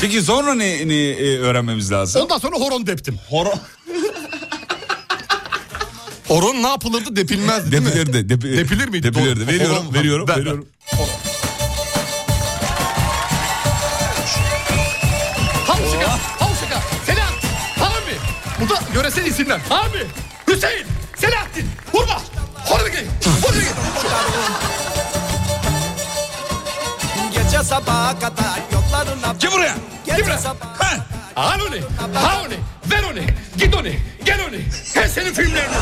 [0.00, 2.22] Peki sonra ne, ne e, öğrenmemiz lazım?
[2.22, 3.18] Ondan sonra horon deptim.
[3.30, 3.54] Horon.
[6.28, 7.88] Horon ne yapılırdı depilmezdi değil mi?
[7.94, 8.28] Depilirdi.
[8.34, 9.02] Depi- Depilir miydi?
[9.02, 9.40] Depilirdi.
[9.40, 9.46] Doğru.
[9.46, 10.40] Veriyorum, Horon- veriyorum, Ver, ver.
[10.40, 10.66] veriyorum.
[15.66, 17.48] Havşika, Havşika, Selahattin,
[17.80, 18.16] Hami.
[18.60, 19.60] Bu da yöresel isimler.
[19.68, 20.02] Hami,
[20.48, 22.20] Hüseyin, Selahattin, Hurma,
[22.54, 23.06] Hornigi,
[23.42, 23.68] Hornigi.
[27.34, 29.74] Gece sabaha kadar yollarına Gel buraya.
[30.06, 31.06] Gece sabaha Ha.
[31.36, 31.76] Al onu,
[32.14, 32.54] ha onu,
[32.90, 33.20] ver onu,
[33.58, 33.88] git onu,
[34.24, 34.56] gel onu.
[34.94, 35.74] Her senin filmlerini.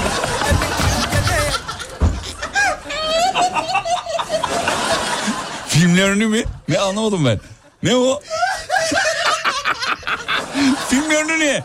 [5.69, 6.45] Filmlerini mi?
[6.69, 7.41] Ne anlamadım ben.
[7.83, 8.21] Ne o?
[10.89, 11.65] Filmlerini ne?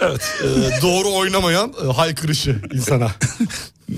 [0.00, 3.10] Evet, e, doğru oynamayan e, haykırışı insana.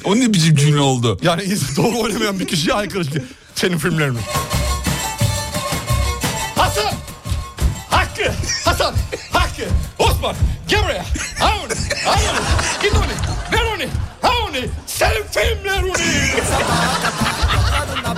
[0.05, 1.18] O ne biçim cümle oldu?
[1.22, 1.43] Yani
[1.77, 3.25] doğru oynamayan bir kişiye haykırışı.
[3.55, 4.18] Senin filmlerini.
[6.57, 7.04] Hasan!
[8.65, 8.95] Hasan!
[9.33, 9.69] Hakkı!
[9.99, 10.37] Osman!
[10.69, 11.05] Gel buraya!
[11.39, 11.75] Ha onu!
[12.83, 13.53] Git onu!
[13.53, 13.91] Ver onu!
[14.23, 14.67] Ha onu!
[14.87, 15.93] Senin filmlerini!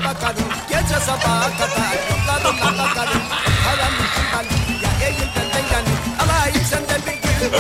[0.07, 3.23] bakarım Gece sabaha kadar yollarına bakarım
[3.65, 4.45] Karamışım ben
[4.83, 5.89] ya eğil benden yani
[6.21, 7.53] Alayım senden bir gün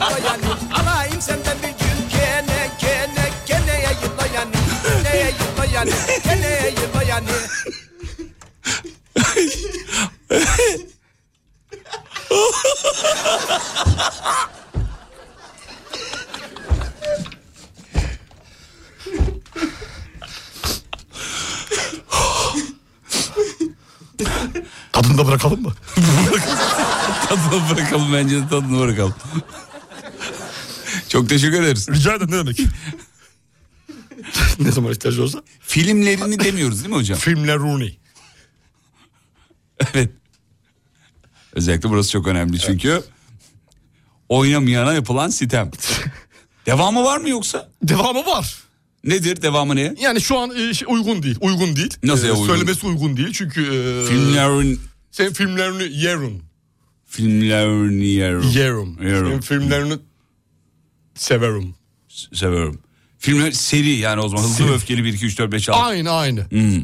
[0.00, 4.52] o yani Alayım senden bir gün gene gene gene eğil o yani
[5.04, 5.92] Gene eğil o yani
[6.24, 7.30] Gene eğil o yani
[24.92, 25.72] Tadını da bırakalım mı?
[27.28, 29.14] tadını bırakalım bence de tadını bırakalım.
[31.08, 31.88] Çok teşekkür ederiz.
[31.88, 32.60] Rica ederim ne demek.
[34.58, 35.42] ne zaman ihtiyacı olsa.
[35.60, 37.18] Filmlerini demiyoruz değil mi hocam?
[37.18, 37.98] Filmler Rooney.
[39.94, 40.10] Evet.
[41.58, 43.02] Özellikle burası çok önemli çünkü
[44.28, 45.70] oynamayana yapılan sitem.
[46.66, 47.68] Devamı var mı yoksa?
[47.82, 48.56] Devamı var.
[49.04, 49.94] Nedir devamı ne?
[50.00, 51.36] Yani şu an e, şey, uygun değil.
[51.40, 51.94] Uygun değil.
[52.02, 52.46] Nasıl ya E, uygun?
[52.46, 53.60] Söylemesi uygun değil çünkü...
[53.62, 54.80] e, Filmlerin
[55.10, 56.42] Sen filmlerini yerim.
[57.06, 58.06] filmlerini.
[58.06, 58.98] Yerim.
[59.02, 59.26] Yerim.
[59.28, 59.94] Senin filmlerini
[61.14, 61.74] severim.
[62.32, 62.80] Seviyorum.
[63.18, 64.70] Filmler seri yani o zaman hızlı Seri.
[64.72, 65.80] öfkeli 1 2 3 4 5 6.
[65.80, 66.50] Aynı aynı.
[66.50, 66.82] Hmm.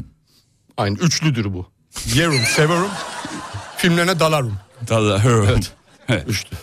[0.77, 1.67] Aynı üçlüdür bu.
[2.15, 2.89] Yerim, severim.
[3.77, 4.53] Filmlerine dalarım.
[4.87, 5.21] Tabii.
[5.27, 5.71] Evet.
[6.09, 6.23] Evet.
[6.27, 6.57] Üçlü.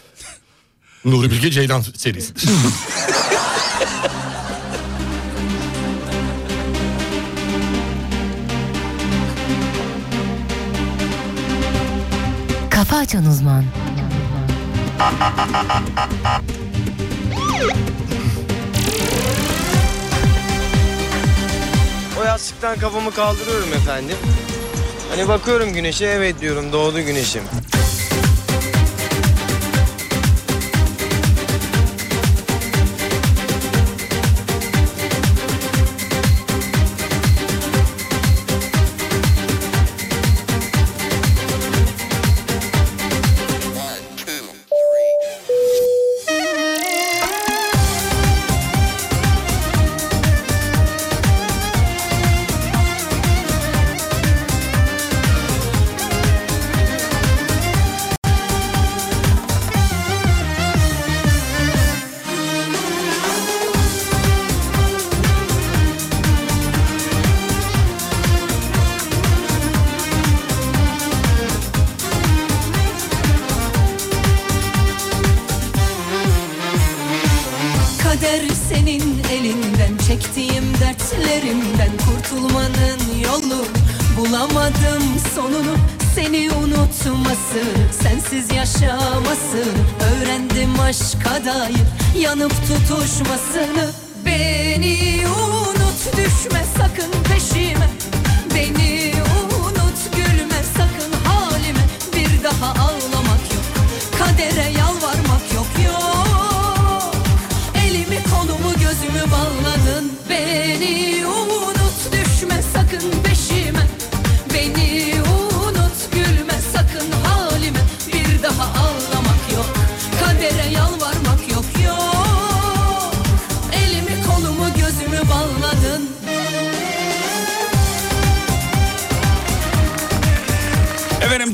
[1.05, 2.49] Nuri Bilge Ceylan serisidir.
[12.71, 13.65] Kafa Açan Uzman.
[22.21, 24.17] O yastıktan kafamı kaldırıyorum efendim.
[25.11, 27.43] Hani bakıyorum güneşe evet diyorum doğdu güneşim.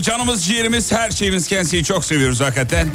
[0.02, 2.88] Canımız ciğerimiz her şeyimiz kendisini çok seviyoruz hakikaten.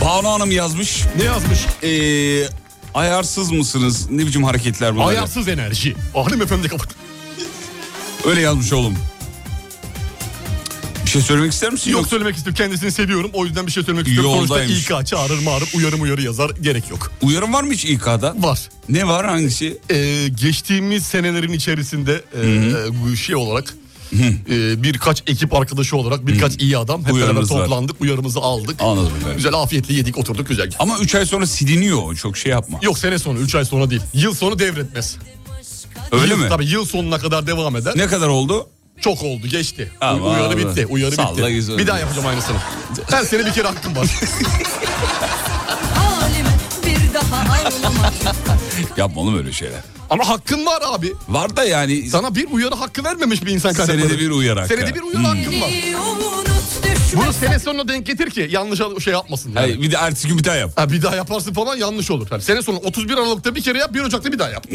[0.00, 1.02] Banu Hanım yazmış.
[1.18, 1.58] Ne yazmış?
[1.82, 2.48] Ee,
[2.94, 4.10] ayarsız mısınız?
[4.10, 5.06] Ne biçim hareketler bunlar?
[5.08, 5.94] Ayarsız enerji.
[6.14, 6.88] Hanımefendi kapat.
[8.26, 8.96] Öyle yazmış oğlum.
[11.04, 11.90] Bir şey söylemek ister misin?
[11.90, 12.10] Yok Yok.
[12.10, 12.56] söylemek istiyorum.
[12.56, 13.30] Kendisini seviyorum.
[13.34, 14.30] O yüzden bir şey söylemek istiyorum.
[14.36, 14.90] Sonuçta Yoldaymış.
[14.90, 16.50] İK çağırır mağırır uyarı uyarı yazar.
[16.60, 17.12] Gerek yok.
[17.22, 18.34] Uyarım var mı hiç İK'da?
[18.38, 18.58] Var.
[18.88, 19.78] Ne var hangisi?
[19.90, 22.44] Ee, geçtiğimiz senelerin içerisinde e,
[23.04, 23.74] bu şey olarak
[24.50, 27.60] e, birkaç ekip arkadaşı olarak birkaç iyi adam hep beraber Uyarımız var.
[27.62, 28.00] toplandık.
[28.00, 28.82] Uyarımızı aldık.
[28.82, 29.36] Anladım efendim.
[29.36, 30.70] Güzel afiyetle yedik oturduk güzel.
[30.78, 32.78] Ama 3 ay sonra siliniyor çok şey yapma.
[32.82, 34.02] Yok sene sonu 3 ay sonra değil.
[34.14, 35.16] Yıl sonu devretmez.
[36.12, 36.48] Öyle Yıl- mi?
[36.48, 37.92] Tabii yıl sonuna kadar devam eder.
[37.96, 38.66] Ne kadar oldu?
[39.00, 39.92] Çok oldu geçti.
[40.00, 40.56] Ama uyarı abi.
[40.68, 40.86] bitti.
[40.86, 41.52] Uyarı Salla bitti.
[41.54, 41.78] güzel.
[41.78, 42.56] Bir daha yapacağım aynısını.
[43.10, 44.06] Her sene bir kere hakkım var.
[46.86, 47.72] Bir daha yok
[48.96, 49.80] Yapma oğlum öyle şeyler.
[50.10, 51.12] Ama hakkın var abi.
[51.28, 54.00] Var da yani Sana bir uyarı hakkı vermemiş bir insan kaynakları.
[54.08, 54.68] senede bir uyar hakkı.
[54.74, 55.70] Senede bir uyarı hakkın var.
[57.16, 59.48] Bunu sene sonuna denk getir ki yanlış şey yapmasın.
[59.48, 59.58] Yani.
[59.58, 60.70] Hayır, bir de ertesi gün bir daha yap.
[60.76, 62.28] Ha, bir daha yaparsın falan yanlış olur.
[62.30, 64.66] Yani sene sonu 31 Aralık'ta bir kere yap 1 Ocak'ta bir daha yap.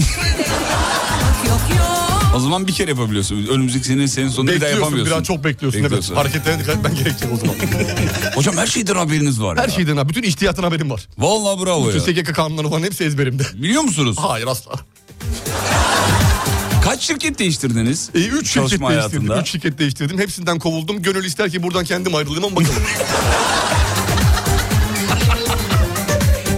[1.47, 1.98] yok yok
[2.35, 3.47] O zaman bir kere yapabiliyorsun.
[3.47, 5.13] Önümüzdeki sene senin sonunda bir daha bekliyorsun yapamıyorsun.
[5.15, 6.13] biraz çok bekliyorsun, Bekliyorsun.
[6.15, 6.23] evet.
[6.25, 7.55] Hareketlerine dikkat etmen gerekecek o zaman.
[8.35, 9.73] Hocam her şeyden haberiniz var Her ya.
[9.75, 11.07] şeyden ha bütün ihtiyatın haberim var.
[11.17, 12.23] Vallahi bravo Bütün ya.
[12.23, 13.43] SGK kanunları falan hepsi ezberimde.
[13.53, 14.15] Biliyor musunuz?
[14.19, 14.71] Hayır asla.
[16.83, 18.09] Kaç şirket değiştirdiniz?
[18.15, 19.19] E, üç şirket çalışma değiştirdim.
[19.27, 19.41] hayatında?
[19.41, 20.19] Üç şirket değiştirdim.
[20.19, 21.01] Hepsinden kovuldum.
[21.01, 22.75] Gönül ister ki buradan kendim ayrılayım ama bakalım.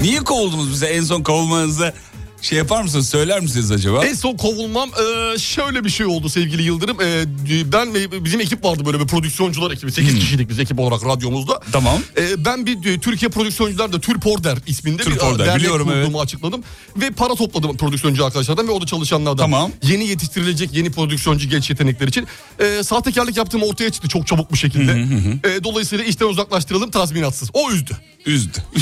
[0.01, 1.93] Niye kovuldunuz bize en son kovulmanızda
[2.41, 4.05] şey yapar mısınız söyler misiniz acaba?
[4.05, 7.01] en son kovulmam e, şöyle bir şey oldu sevgili Yıldırım.
[7.01, 7.25] E,
[7.71, 9.91] ben ve bizim ekip vardı böyle bir prodüksiyoncular ekibi.
[9.91, 11.53] 8 kişilik biz ekip olarak radyomuzda.
[11.53, 11.71] Hmm.
[11.71, 11.99] Tamam.
[12.17, 16.17] E, ben bir e, Türkiye Prodüksiyoncular da Türporder isminde bir Türporder, e, dernek biliyorum, kurduğumu
[16.17, 16.21] evet.
[16.21, 16.63] açıkladım.
[16.97, 19.43] Ve para topladım prodüksiyoncu arkadaşlardan ve orada çalışanlardan.
[19.43, 19.71] Tamam.
[19.83, 22.27] Yeni yetiştirilecek yeni prodüksiyoncu genç yetenekler için.
[22.59, 24.91] E, sahtekarlık yaptığım ortaya çıktı çok çabuk bir şekilde.
[25.49, 27.49] E, dolayısıyla işten uzaklaştıralım tazminatsız.
[27.53, 27.97] O üzdü.
[28.25, 28.57] Üzdü.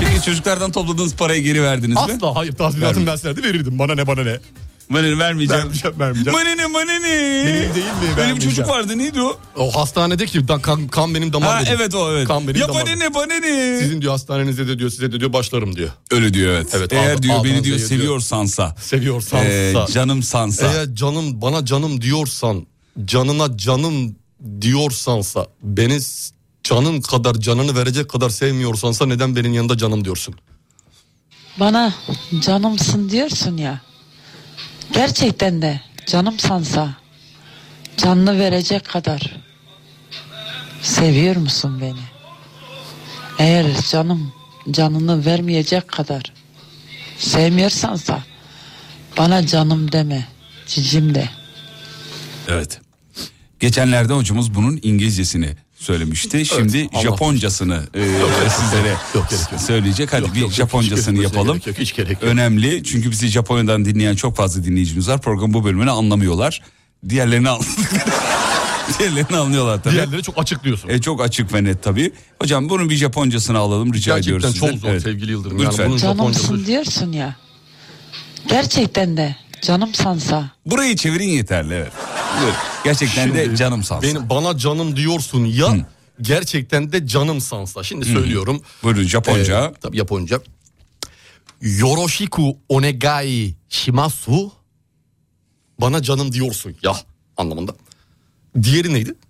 [0.00, 2.14] Peki çocuklardan topladığınız parayı geri verdiniz mi?
[2.14, 3.78] Asla hayır tazminatım verselerdi verirdim.
[3.78, 4.38] Bana ne bana ne.
[4.90, 5.62] Bana vermeyeceğim.
[5.62, 6.38] Vermeyeceğim vermeyeceğim.
[6.38, 7.44] Bana ne bana ne?
[7.46, 8.16] Benim değil mi?
[8.16, 8.38] Vermeyeceğim.
[8.38, 9.38] çocuk vardı neydi o?
[9.56, 11.70] O hastanede ki kan, kan benim damar Ha dedi.
[11.76, 12.28] evet o evet.
[12.28, 13.00] Kan benim ya damar bana dedi.
[13.04, 13.78] ne bana ne?
[13.80, 15.90] Sizin diyor hastanenizde de diyor size de diyor başlarım diyor.
[16.10, 16.68] Öyle diyor evet.
[16.74, 18.74] Evet, Eğer ağzı- diyor beni diyor seviyorsansa.
[18.80, 19.44] Seviyorsansa.
[19.44, 20.72] Ee, canım sansa.
[20.72, 22.66] Eğer canım bana canım diyorsan
[23.04, 24.16] canına canım
[24.60, 25.98] diyorsansa beni
[26.64, 30.34] canın kadar canını verecek kadar sevmiyorsansa neden benim yanında canım diyorsun?
[31.60, 31.94] Bana
[32.40, 33.80] canımsın diyorsun ya.
[34.92, 36.94] Gerçekten de canım sansa
[37.96, 39.36] canını verecek kadar
[40.82, 42.00] seviyor musun beni?
[43.38, 44.32] Eğer canım
[44.70, 46.32] canını vermeyecek kadar
[47.18, 48.22] sevmiyorsansa
[49.18, 50.28] bana canım deme,
[50.66, 51.28] cicim de.
[52.48, 52.80] Evet.
[53.60, 56.46] Geçenlerde hocamız bunun İngilizcesini söylemişti.
[56.46, 57.02] Şimdi anlat.
[57.02, 58.00] Japoncasını e,
[58.50, 59.60] sizlere Yok, gerek yok.
[59.60, 60.12] söyleyecek.
[60.12, 61.52] Hadi Yok, bir yok, Japoncasını hiç yapalım.
[61.52, 62.22] gerek yok, hiç gerek yok.
[62.22, 65.20] Önemli çünkü bizi Japonya'dan dinleyen çok fazla dinleyicimiz var.
[65.22, 66.62] Program bu bölümünü anlamıyorlar.
[67.08, 67.60] Diğerlerini an-
[68.98, 69.94] Diğerlerini anlıyorlar tabii.
[69.94, 70.88] Diğerleri çok açık diyorsun.
[70.88, 72.12] E, çok açık ve net tabii.
[72.42, 74.80] Hocam bunun bir Japoncasını alalım rica Gerçekten ediyoruz çok sizden.
[74.80, 75.02] zor Evet.
[75.02, 75.58] sevgili Yıldırım.
[75.58, 75.88] Yani Lütfen.
[75.88, 76.66] bunun Canımsın Japoncası.
[76.66, 77.36] diyorsun ya.
[78.48, 81.92] Gerçekten de canım sansa Burayı çevirin yeterli evet.
[82.84, 84.02] Gerçekten de Şimdi canım sansa.
[84.02, 85.86] Benim, bana canım diyorsun ya
[86.20, 87.82] gerçekten de canım sansa.
[87.82, 88.62] Şimdi söylüyorum.
[88.82, 89.64] Buyurun Japonca.
[89.64, 90.40] Ee, tabii Japonca.
[91.62, 94.52] Yoroshiku onegai shimasu.
[95.80, 96.96] Bana canım diyorsun ya
[97.36, 97.74] anlamında.
[98.62, 99.14] Diğeri neydi?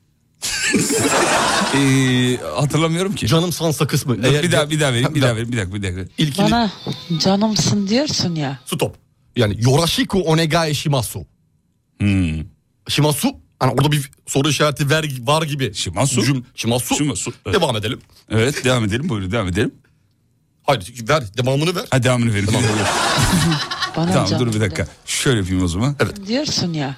[1.75, 3.27] Ee, hatırlamıyorum ki.
[3.27, 4.17] Canım sansa kısmı.
[4.27, 6.03] Eğer- bir daha bir daha vereyim bir daha vereyim bir dakika bir dakika.
[6.19, 6.71] İlkini bana
[7.19, 8.59] canımsın diyorsun ya.
[8.67, 9.04] stop.
[9.37, 11.27] Yani yorashiku onegai shimasu.
[11.99, 12.45] Hmm.
[12.89, 15.75] Shimasu hani orada bir soru işareti ver, var gibi.
[15.75, 16.23] Shimasu.
[16.23, 16.95] Cüm, shimasu.
[16.95, 17.61] Shimasu, evet.
[17.61, 18.01] Devam edelim.
[18.31, 19.75] Evet devam edelim buyurun devam edelim.
[20.63, 21.85] Hayır ver devamını ver.
[21.91, 22.49] Hadi devamını verin.
[23.97, 24.89] Bana tamam dur bir dakika.
[25.07, 25.97] Şöyle yapayım o zaman.
[26.01, 26.27] Evet.
[26.27, 26.97] diyorsun ya.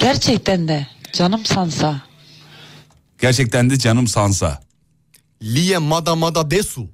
[0.00, 2.02] Gerçekten de canım sansa
[3.24, 4.62] Gerçekten de canım sansa.
[5.42, 6.88] Liye mada mada desu.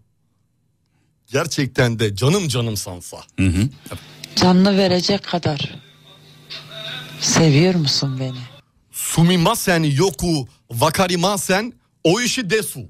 [1.26, 3.16] Gerçekten de canım canım sansa.
[3.38, 3.68] Hı hı.
[4.36, 5.74] Canını verecek kadar
[7.20, 8.38] seviyor musun beni?
[8.92, 11.72] Sumimasen yoku vakarimasen
[12.04, 12.80] o işi desu.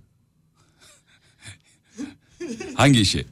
[2.74, 3.26] Hangi işi?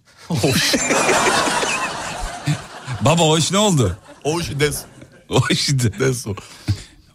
[3.00, 3.98] Baba o iş ne oldu?
[4.24, 4.82] O işi desu.
[5.28, 6.36] O işi Desu.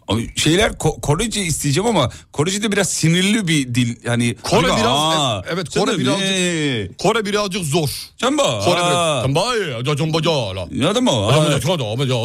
[0.08, 4.36] O Şeyler Ko- Korece isteyeceğim ama Korece'de biraz sinirli bir dil yani.
[4.42, 6.88] Kore biraz aa, evet sen Kore de birazcık ne?
[6.98, 7.90] Kore birazcık zor.
[8.20, 8.64] Sen bak.
[8.64, 9.22] Kore biraz.
[9.22, 10.68] Tambaye, ya jamba jala.
[10.72, 11.10] Ya da mı?
[11.10, 12.24] Ya da jala, ama ya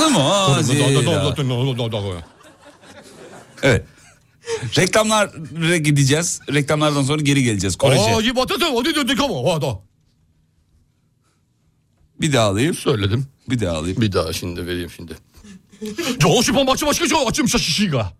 [0.00, 0.62] da mı?
[0.62, 0.84] Zira.
[0.94, 2.24] da- da- da- da- da- da- da-
[3.62, 3.84] Evet.
[4.78, 6.40] Reklamlara gideceğiz.
[6.52, 7.76] Reklamlardan sonra geri geleceğiz.
[7.76, 8.16] Korece.
[8.16, 9.66] Aa, iyi batı hadi dedik ama hadi.
[12.20, 12.74] Bir daha alayım.
[12.74, 13.26] Söyledim.
[13.48, 14.00] Bir daha alayım.
[14.00, 15.12] Bir daha şimdi vereyim şimdi.
[16.18, 18.12] Coşupan maçı başka çok açım şaşışıga.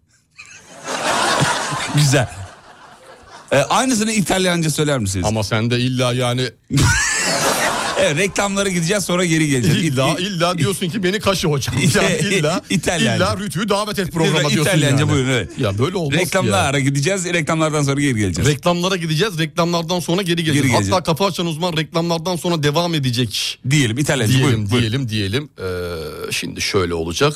[1.95, 2.29] Güzel.
[3.53, 5.27] Ee, aynısını İtalyanca söyler misiniz?
[5.29, 6.51] Ama sen de illa yani
[8.05, 9.79] Evet, reklamlara gideceğiz sonra geri geleceğiz.
[9.85, 11.75] illa illa diyorsun ki beni kaşı hocam.
[11.95, 13.17] Yani illa İtalyanca.
[13.17, 15.11] illa Rütü'yü davet et programa diyorsun İtalyanca yani.
[15.13, 15.59] buyurun evet.
[15.59, 16.25] Ya böyle olmaz ki ya.
[16.43, 17.25] Reklamlara gideceğiz.
[17.25, 18.51] Reklamlardan sonra geri geleceğiz.
[18.51, 19.39] Reklamlara gideceğiz.
[19.39, 20.63] Reklamlardan sonra geri geleceğiz.
[20.63, 20.93] Geri geleceğiz.
[20.93, 23.59] Hatta kafa açan uzman reklamlardan sonra devam edecek.
[23.71, 24.71] diyelim İtalyanca Diyelim buyurun.
[24.71, 25.09] buyurun.
[25.09, 25.49] diyelim diyelim.
[26.29, 27.33] Ee, şimdi şöyle olacak.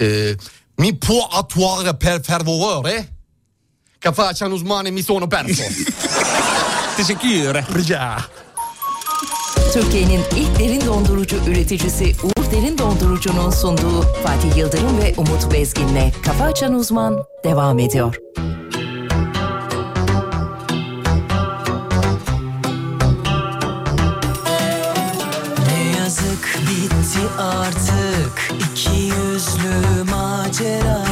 [0.00, 0.32] Ee,
[0.78, 3.04] mi può attuare per favore?
[4.00, 5.62] Kafa açan uzmanı mi sono perso.
[6.96, 7.28] Teşekkür
[7.78, 8.18] Rica.
[9.72, 16.44] Türkiye'nin ilk derin dondurucu üreticisi Uğur Derin Dondurucu'nun sunduğu Fatih Yıldırım ve Umut Bezgin'le Kafa
[16.44, 18.16] Açan Uzman devam ediyor.
[25.66, 31.04] Ne yazık bitti artık iki yüzlü macera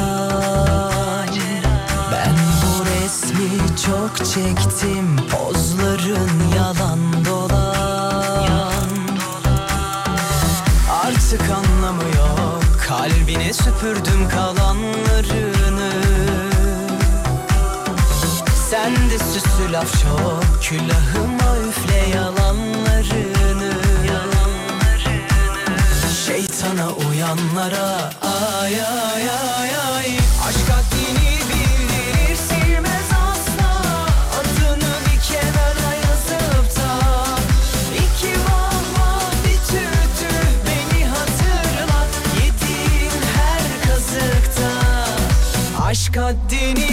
[2.13, 6.78] Ben bu resmi çok çektim pozların yalan
[13.29, 15.91] Kalbine süpürdüm kalanlarını.
[18.71, 23.73] Sen de süslü laf çok Külahıma üfle yalanlarını.
[26.27, 29.58] Şeytana uyanlara ay ay ay
[46.19, 46.88] haddini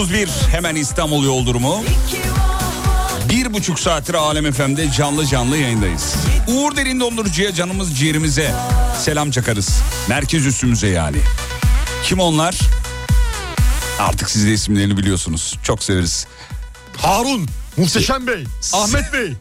[0.00, 1.84] 9.31 hemen İstanbul yol durumu.
[3.28, 6.14] Bir buçuk saattir Alem FM'de canlı canlı yayındayız.
[6.48, 8.54] Uğur Derin Dondurucu'ya canımız ciğerimize
[9.00, 9.70] selam çakarız.
[10.08, 11.16] Merkez üstümüze yani.
[12.04, 12.58] Kim onlar?
[13.98, 15.58] Artık siz de isimlerini biliyorsunuz.
[15.62, 16.26] Çok severiz.
[16.96, 19.32] Harun, Muhteşem Bey, Ahmet Bey.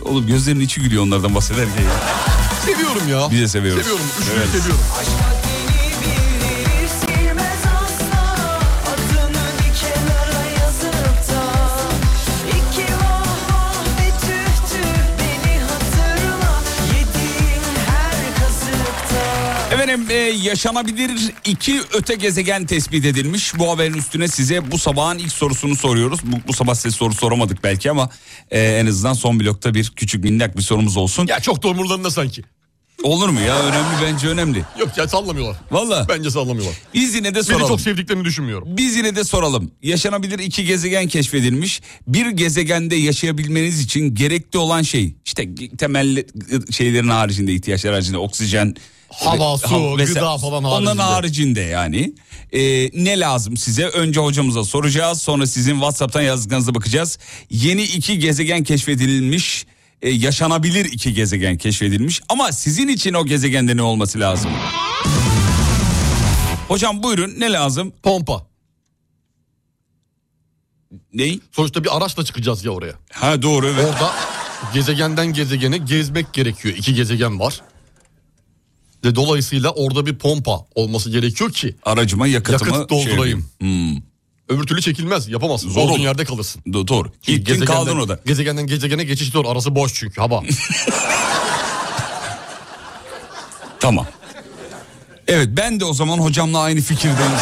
[0.02, 1.84] Oğlum gözlerinin içi gülüyor onlardan bahsederken.
[2.66, 3.30] Seviyorum ya.
[3.30, 3.82] Biz de seviyoruz.
[3.82, 4.06] Seviyorum.
[4.20, 4.48] Üçünü Evet.
[4.48, 4.80] seviyorum.
[20.42, 23.58] Yaşanabilir iki öte gezegen tespit edilmiş.
[23.58, 26.20] Bu haberin üstüne size bu sabahın ilk sorusunu soruyoruz.
[26.24, 28.10] Bu, bu sabah size soru soramadık belki ama
[28.50, 31.26] e, en azından son blokta bir küçük minnak bir sorumuz olsun.
[31.26, 32.42] Ya çok da umurlarında sanki.
[33.02, 34.64] Olur mu ya önemli bence önemli.
[34.80, 35.56] Yok ya sallamıyorlar.
[35.70, 36.06] Valla.
[36.08, 36.74] Bence sallamıyorlar.
[36.94, 37.68] Biz yine de Beni soralım.
[37.68, 38.68] çok sevdiklerini düşünmüyorum.
[38.76, 39.70] Biz yine de soralım.
[39.82, 41.80] Yaşanabilir iki gezegen keşfedilmiş.
[42.06, 45.48] Bir gezegende yaşayabilmeniz için gerekli olan şey işte
[45.78, 46.24] temel
[46.70, 48.74] şeylerin haricinde ihtiyaçlar haricinde oksijen,
[49.08, 50.20] Hava, su, Ha- vesaire.
[50.20, 51.02] gıda falan Onların haricinde.
[51.02, 52.12] haricinde yani.
[52.52, 53.86] Ee, ne lazım size?
[53.86, 55.22] Önce hocamıza soracağız.
[55.22, 57.18] Sonra sizin WhatsApp'tan yazdıklarınıza bakacağız.
[57.50, 59.66] Yeni iki gezegen keşfedilmiş.
[60.02, 62.20] Ee, yaşanabilir iki gezegen keşfedilmiş.
[62.28, 64.50] Ama sizin için o gezegende ne olması lazım?
[66.68, 67.92] Hocam buyurun ne lazım?
[68.02, 68.46] Pompa.
[71.14, 71.40] Ney?
[71.52, 72.94] Sonuçta bir araçla çıkacağız ya oraya.
[73.12, 73.84] Ha doğru evet.
[73.84, 74.12] Orada
[74.74, 76.74] gezegenden gezegene gezmek gerekiyor.
[76.76, 77.60] İki gezegen var.
[79.04, 83.48] Ve dolayısıyla orada bir pompa olması gerekiyor ki Aracıma yakıtımı yakıt doldurayım.
[83.60, 84.02] şey yapayım.
[84.52, 85.70] Öbür türlü çekilmez yapamazsın.
[85.70, 86.62] Zor Olduğun yerde kalırsın.
[86.66, 87.08] Do- doğru.
[87.26, 88.18] İlk gün kaldın orada.
[88.26, 89.44] Gezegenden gezegene geçiş zor.
[89.44, 90.42] Arası boş çünkü hava.
[93.80, 94.06] Tamam.
[95.28, 97.32] Evet ben de o zaman hocamla aynı fikirdeyim.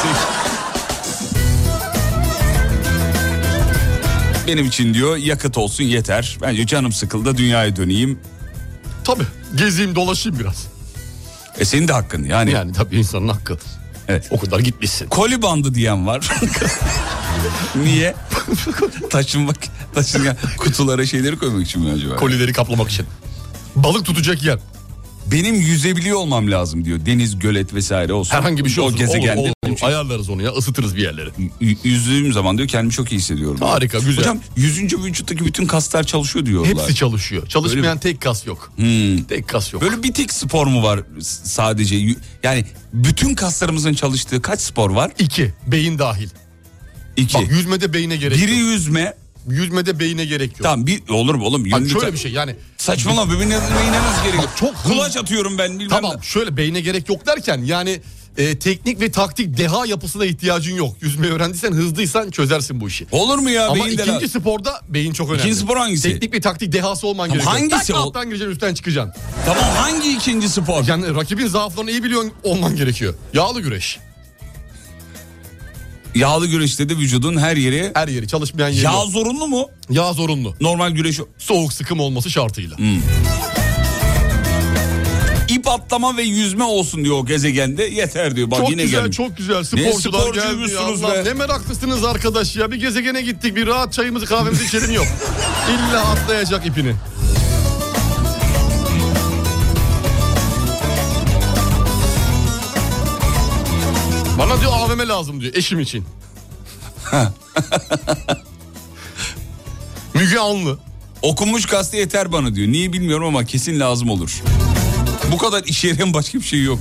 [4.47, 6.39] Benim için diyor yakıt olsun yeter.
[6.43, 8.21] Bence canım sıkıldı dünyaya döneyim.
[9.05, 9.25] Tabii
[9.57, 10.67] gezeyim dolaşayım biraz.
[11.59, 12.51] E senin de hakkın yani.
[12.51, 13.59] Yani tabii insanın hakkı.
[14.11, 14.29] Evet.
[14.31, 15.09] O kadar gitmişsin.
[15.09, 16.31] Koli bandı diyen var.
[17.85, 18.15] Niye?
[19.11, 19.57] Taşınmak,
[19.95, 22.17] taşıngan kutulara şeyleri koymak için mi acaba?
[22.17, 23.07] Kolileri kaplamak için.
[23.77, 24.59] Balık tutacak yer.
[25.33, 27.07] Benim yüzebiliyor olmam lazım diyor.
[27.07, 28.35] Deniz, gölet vesaire olsun.
[28.35, 28.95] Herhangi bir şey olsun.
[28.95, 29.41] O gezegende.
[29.41, 29.79] Olur, olur, olur.
[29.83, 31.31] Ayarlarız onu ya ısıtırız bir yerleri.
[31.61, 33.61] Y- Yüzdüğüm zaman diyor kendimi çok iyi hissediyorum.
[33.61, 34.17] Harika, güzel.
[34.17, 36.73] Hocam yüzünce vücuttaki bütün kaslar çalışıyor diyorlar.
[36.75, 37.47] Hepsi çalışıyor.
[37.47, 38.73] Çalışmayan tek kas yok.
[38.77, 39.23] Hmm.
[39.23, 39.83] Tek kas yok.
[39.83, 41.97] Böyle bir tek spor mu var sadece?
[42.43, 45.11] Yani bütün kaslarımızın çalıştığı kaç spor var?
[45.19, 45.55] İki.
[45.67, 46.29] Beyin dahil.
[47.17, 47.35] İki.
[47.39, 48.61] Bak yüzmede beyine gerek Biri yok.
[48.61, 49.15] yüzme.
[49.53, 50.61] Yüzmede beyine gerek yok.
[50.63, 51.67] Tamam bir olur mu oğlum?
[51.67, 52.57] Yünlü şöyle bir şey yani.
[52.79, 54.39] Saçmalama bebeğine beyine nasıl gerek?
[54.39, 56.23] Bak çok Kulaç atıyorum ben bilmem Tamam ne.
[56.23, 58.01] şöyle beyne gerek yok derken yani
[58.37, 60.97] e, teknik ve taktik deha yapısına ihtiyacın yok.
[61.01, 63.07] Yüzme öğrendiysen hızlıysan çözersin bu işi.
[63.13, 63.69] Olur mu ya?
[63.69, 65.41] Ama ikinci la- sporda beyin çok önemli.
[65.43, 66.03] İkinci spor hangisi?
[66.13, 67.71] Teknik ve taktik dehası olman Tamam, gerekiyor.
[67.71, 69.23] hangisi Tak, alttan gireceksin üstten çıkacaksın.
[69.47, 70.85] Tamam hangi ikinci spor?
[70.89, 73.15] Yani rakibin zaaflarını iyi biliyor olman gerekiyor.
[73.35, 73.99] Yağlı güreş.
[76.15, 77.91] Yağlı güreşte de vücudun her yeri...
[77.95, 79.11] Her yeri çalışmayan yeri Yağ yok.
[79.11, 79.67] zorunlu mu?
[79.91, 80.55] Yağ zorunlu.
[80.61, 81.21] Normal güreş...
[81.39, 82.77] Soğuk sıkım olması şartıyla.
[85.49, 88.51] İp atlama ve yüzme olsun diyor o gezegende yeter diyor.
[88.51, 89.17] Bak çok yine güzel gelmiş.
[89.17, 91.25] çok güzel Ne sporcular sporcuymuşsunuz Allah, be.
[91.25, 92.73] Ne meraklısınız arkadaş ya.
[92.73, 95.07] Bir gezegene gittik bir rahat çayımızı kahvemizi içelim yok.
[95.71, 96.95] İlla atlayacak ipini.
[104.41, 106.05] Bana diyor AVM lazım diyor eşim için.
[110.15, 110.79] Müge Anlı.
[111.23, 112.69] Okunmuş gazete yeter bana diyor.
[112.69, 114.43] Niye bilmiyorum ama kesin lazım olur.
[115.33, 116.79] Bu kadar işe yarayan başka bir şey yok.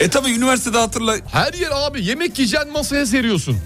[0.00, 1.16] e tabi üniversitede hatırla.
[1.32, 3.56] Her yer abi yemek yiyeceksin masaya seriyorsun.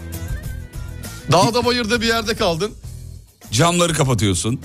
[1.33, 2.73] Dağda bayırda bir yerde kaldın.
[3.53, 4.61] Camları kapatıyorsun.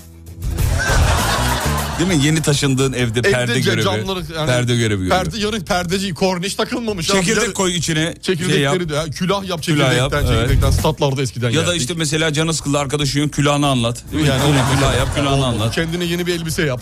[2.00, 2.26] Değil mi?
[2.26, 3.84] Yeni taşındığın evde, perde Evde görevi.
[3.84, 5.16] camları yani perde görevi görüyor.
[5.24, 7.08] Perde yarın perdeci korniş takılmamış.
[7.08, 8.14] Çekirdek Yarın- koy içine.
[8.22, 8.90] Çekirdekleri şey yap.
[8.90, 10.28] de ha, külah yap Külah çekirdekten yap, evet.
[10.28, 11.82] çekirdekten statlarda eskiden Ya da yerdik.
[11.82, 14.04] işte mesela canı sıkıldı arkadaşın yok külahını anlat.
[14.14, 15.76] Yani öyle külah yap külahını anlat.
[15.76, 16.82] Kendine yeni bir elbise yap.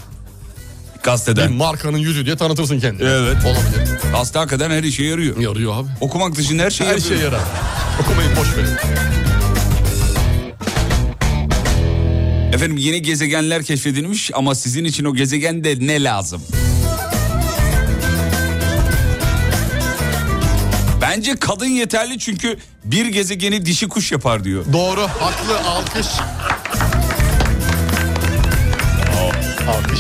[0.97, 1.53] Bir Gazeteden.
[1.53, 3.07] markanın yüzü diye tanıtırsın kendini.
[3.09, 3.38] Evet.
[3.45, 3.89] Olabilir.
[4.12, 5.38] Gazete hakikaten her işe yarıyor.
[5.38, 5.88] Yarıyor abi.
[6.01, 7.16] Okumak dışında her şey Her yapıyor.
[7.16, 7.39] şey yarar.
[8.01, 8.70] Okumayı boş verin.
[12.54, 16.41] Efendim yeni gezegenler keşfedilmiş ama sizin için o gezegende ne lazım?
[21.02, 24.66] Bence kadın yeterli çünkü bir gezegeni dişi kuş yapar diyor.
[24.74, 25.02] Doğru.
[25.02, 25.60] Haklı.
[25.70, 26.08] Alkış.
[29.68, 29.99] Alkış.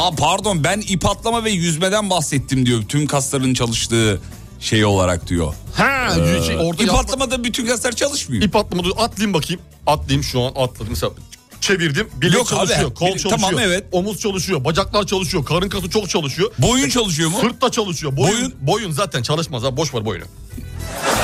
[0.00, 2.82] Aa pardon ben ip atlama ve yüzmeden bahsettim diyor.
[2.88, 4.20] Tüm kasların çalıştığı
[4.60, 5.54] şey olarak diyor.
[5.74, 8.42] Ha, Ee, şey, orada ip yapma- atlamada bütün kaslar çalışmıyor.
[8.42, 9.62] İp atlama dur, atlayayım bakayım.
[9.86, 10.86] Atlayayım şu an atladım.
[10.90, 11.12] Mesela
[11.60, 12.08] çevirdim.
[12.20, 13.40] Bilek Yok abi, çalışıyor, kol bilek- çalışıyor.
[13.50, 13.84] tamam, evet.
[13.92, 16.50] Omuz çalışıyor, bacaklar çalışıyor, karın kası çok çalışıyor.
[16.58, 17.38] Boyun çalışıyor mu?
[17.40, 18.16] Sırt da çalışıyor.
[18.16, 18.54] Boyun, Boyun?
[18.60, 20.24] boyun, zaten çalışmaz ha boş ver boyunu.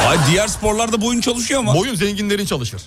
[0.08, 1.74] Ay diğer sporlarda boyun çalışıyor ama.
[1.74, 2.82] Boyun zenginlerin çalışır.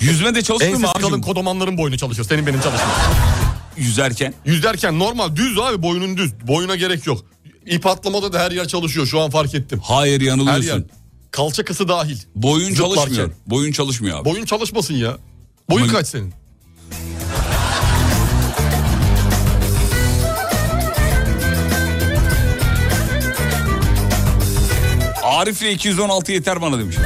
[0.00, 1.08] Yüzme de çalışmıyor mu abicim?
[1.10, 2.24] kalın kodomanların boynu çalışır.
[2.24, 2.90] Senin benim çalışmaz.
[3.80, 4.34] Yüzerken.
[4.44, 6.32] Yüzerken normal düz abi boyunun düz.
[6.48, 7.24] Boyuna gerek yok.
[7.66, 9.06] İp atlamada da her yer çalışıyor.
[9.06, 9.80] Şu an fark ettim.
[9.84, 10.66] Hayır Her yanılıyorsun.
[10.68, 10.82] yer.
[11.30, 12.16] Kalça kası dahil.
[12.34, 12.94] Boyun Zıplarken.
[12.96, 13.30] çalışmıyor.
[13.46, 14.24] Boyun çalışmıyor abi.
[14.24, 15.16] Boyun çalışmasın ya.
[15.70, 16.32] Boyun Ama- kaç senin?
[25.24, 26.96] Arif'le 216 yeter bana demiş.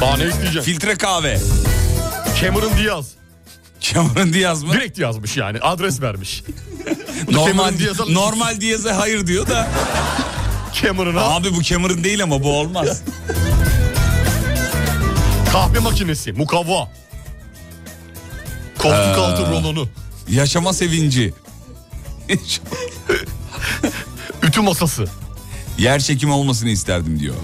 [0.00, 0.64] Daha ne isteyeceğim?
[0.64, 1.38] Filtre kahve.
[2.40, 3.06] Cameron Diaz.
[3.92, 4.72] Cameron Diaz mı?
[4.72, 5.58] Direkt yazmış yani.
[5.60, 6.42] Adres vermiş.
[7.30, 7.72] normal,
[8.08, 9.68] normal Diaz'a hayır diyor da.
[10.82, 13.02] Cameron'a Abi bu Cameron değil ama bu olmaz.
[15.52, 16.32] kahve makinesi.
[16.32, 16.88] Mukavva.
[18.78, 19.20] Koltuk Ee.
[19.20, 19.88] altı rolonu.
[20.28, 21.34] Yaşama sevinci.
[24.42, 25.04] Ütü masası.
[25.78, 27.34] Yer çekimi olmasını isterdim diyor.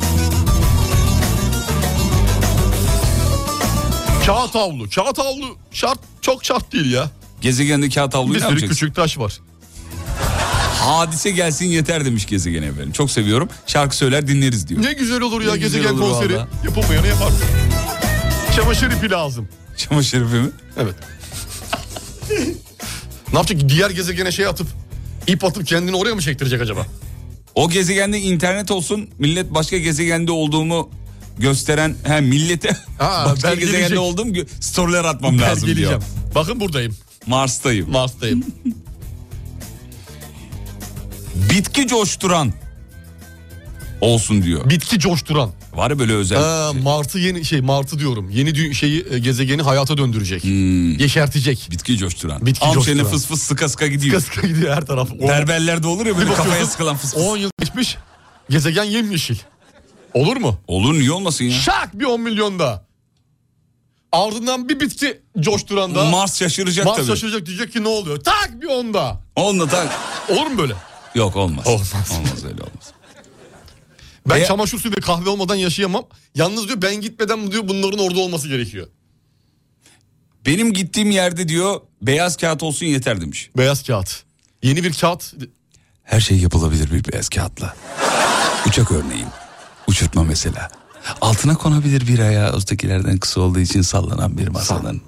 [4.26, 4.90] Kağıt havlu.
[4.90, 7.10] Kağıt havlu şart çok şart değil ya.
[7.40, 8.74] Gezegende kağıt havluyu Bir ne sürü yapacaksın?
[8.74, 9.40] küçük taş var.
[10.80, 12.92] Hadise gelsin yeter demiş gezegen efendim.
[12.92, 13.48] Çok seviyorum.
[13.66, 14.82] Şarkı söyler dinleriz diyor.
[14.82, 16.34] Ne güzel olur ya Ne güzel gezegen olur konseri.
[16.36, 16.48] valla.
[16.64, 17.44] Yapılmayanı yaparsın.
[18.56, 19.48] Çamaşır ipi lazım.
[19.76, 20.50] Çamaşır ipi mi?
[20.76, 20.94] Evet.
[23.32, 23.68] ne yapacak?
[23.68, 24.66] Diğer gezegene şey atıp
[25.26, 26.86] ip atıp kendini oraya mı çektirecek acaba?
[27.54, 30.90] O gezegende internet olsun millet başka gezegende olduğumu
[31.38, 33.76] gösteren he millete Ha, başka belgeleyecek.
[33.80, 35.76] gezegende olduğum gö- storyler atmam lazım diyor.
[35.76, 36.02] Belgeleyeceğim.
[36.34, 36.96] Bakın buradayım.
[37.26, 37.90] Mars'tayım.
[37.90, 38.44] Mars'tayım.
[41.50, 42.52] Bitki coşturan
[44.00, 44.70] olsun diyor.
[44.70, 45.50] Bitki coşturan.
[45.74, 46.38] Var ya böyle özel.
[46.38, 48.30] Ha, Martı yeni şey Martı diyorum.
[48.30, 50.44] Yeni dü- şeyi e, gezegeni hayata döndürecek.
[51.00, 51.68] Yeşertecek.
[51.70, 52.46] Bitki coşturan.
[52.46, 53.04] Bitki Am coşturan.
[53.06, 54.20] fıs fıs sıka sıka gidiyor.
[54.20, 55.08] Sıka sıka gidiyor her taraf.
[55.28, 57.22] Berberlerde olur ya böyle kafaya sıkılan fıs fıs.
[57.22, 57.96] 10 yıl geçmiş.
[58.50, 59.36] Gezegen yemyeşil.
[60.14, 60.58] Olur mu?
[60.68, 61.50] Olur niye olmasın ya?
[61.60, 62.84] Şak bir 10 milyon daha.
[64.12, 66.04] Ardından bir bitki coşturan da.
[66.04, 67.06] Mars şaşıracak Mars tabii.
[67.06, 68.20] şaşıracak diyecek ki ne oluyor?
[68.24, 69.20] Tak bir 10 daha.
[69.36, 69.88] Onunla tak.
[70.28, 70.74] Olur mu böyle?
[71.14, 71.66] Yok olmaz.
[71.66, 71.92] Olmaz.
[72.18, 72.92] Olmaz öyle olmaz.
[74.28, 76.04] Ben E- çamaşır suyu ve kahve olmadan yaşayamam.
[76.34, 78.86] Yalnız diyor ben gitmeden diyor bunların orada olması gerekiyor.
[80.46, 83.50] Benim gittiğim yerde diyor beyaz kağıt olsun yeter demiş.
[83.56, 84.22] Beyaz kağıt.
[84.62, 85.34] Yeni bir kağıt.
[86.02, 87.76] Her şey yapılabilir bir beyaz kağıtla.
[88.66, 89.26] Uçak örneğin.
[89.90, 90.68] Uçurtma mesela.
[91.20, 95.02] Altına konabilir bir ayağı ötekilerden kısa olduğu için sallanan bir masanın.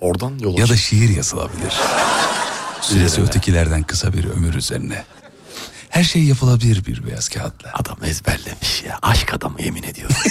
[0.00, 1.72] Oradan yola Ya da şiir yazılabilir.
[2.82, 5.04] Süresi ötekilerden kısa bir ömür üzerine.
[5.88, 7.70] Her şey yapılabilir bir beyaz kağıtla.
[7.74, 8.98] Adam ezberlemiş ya.
[9.02, 10.16] Aşk adamı yemin ediyorum.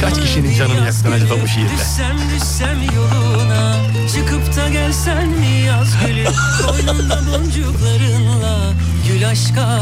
[0.00, 1.68] Kaç kişinin canını yaktın acaba bu şiirle?
[1.72, 3.76] Düşsem düşsem yoluna
[4.14, 6.24] Çıkıp da gelsen mi yaz gülü
[6.66, 8.72] Koynunda boncuklarınla
[9.08, 9.80] Gül aşka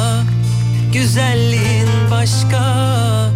[0.93, 2.61] Güzelliğin başka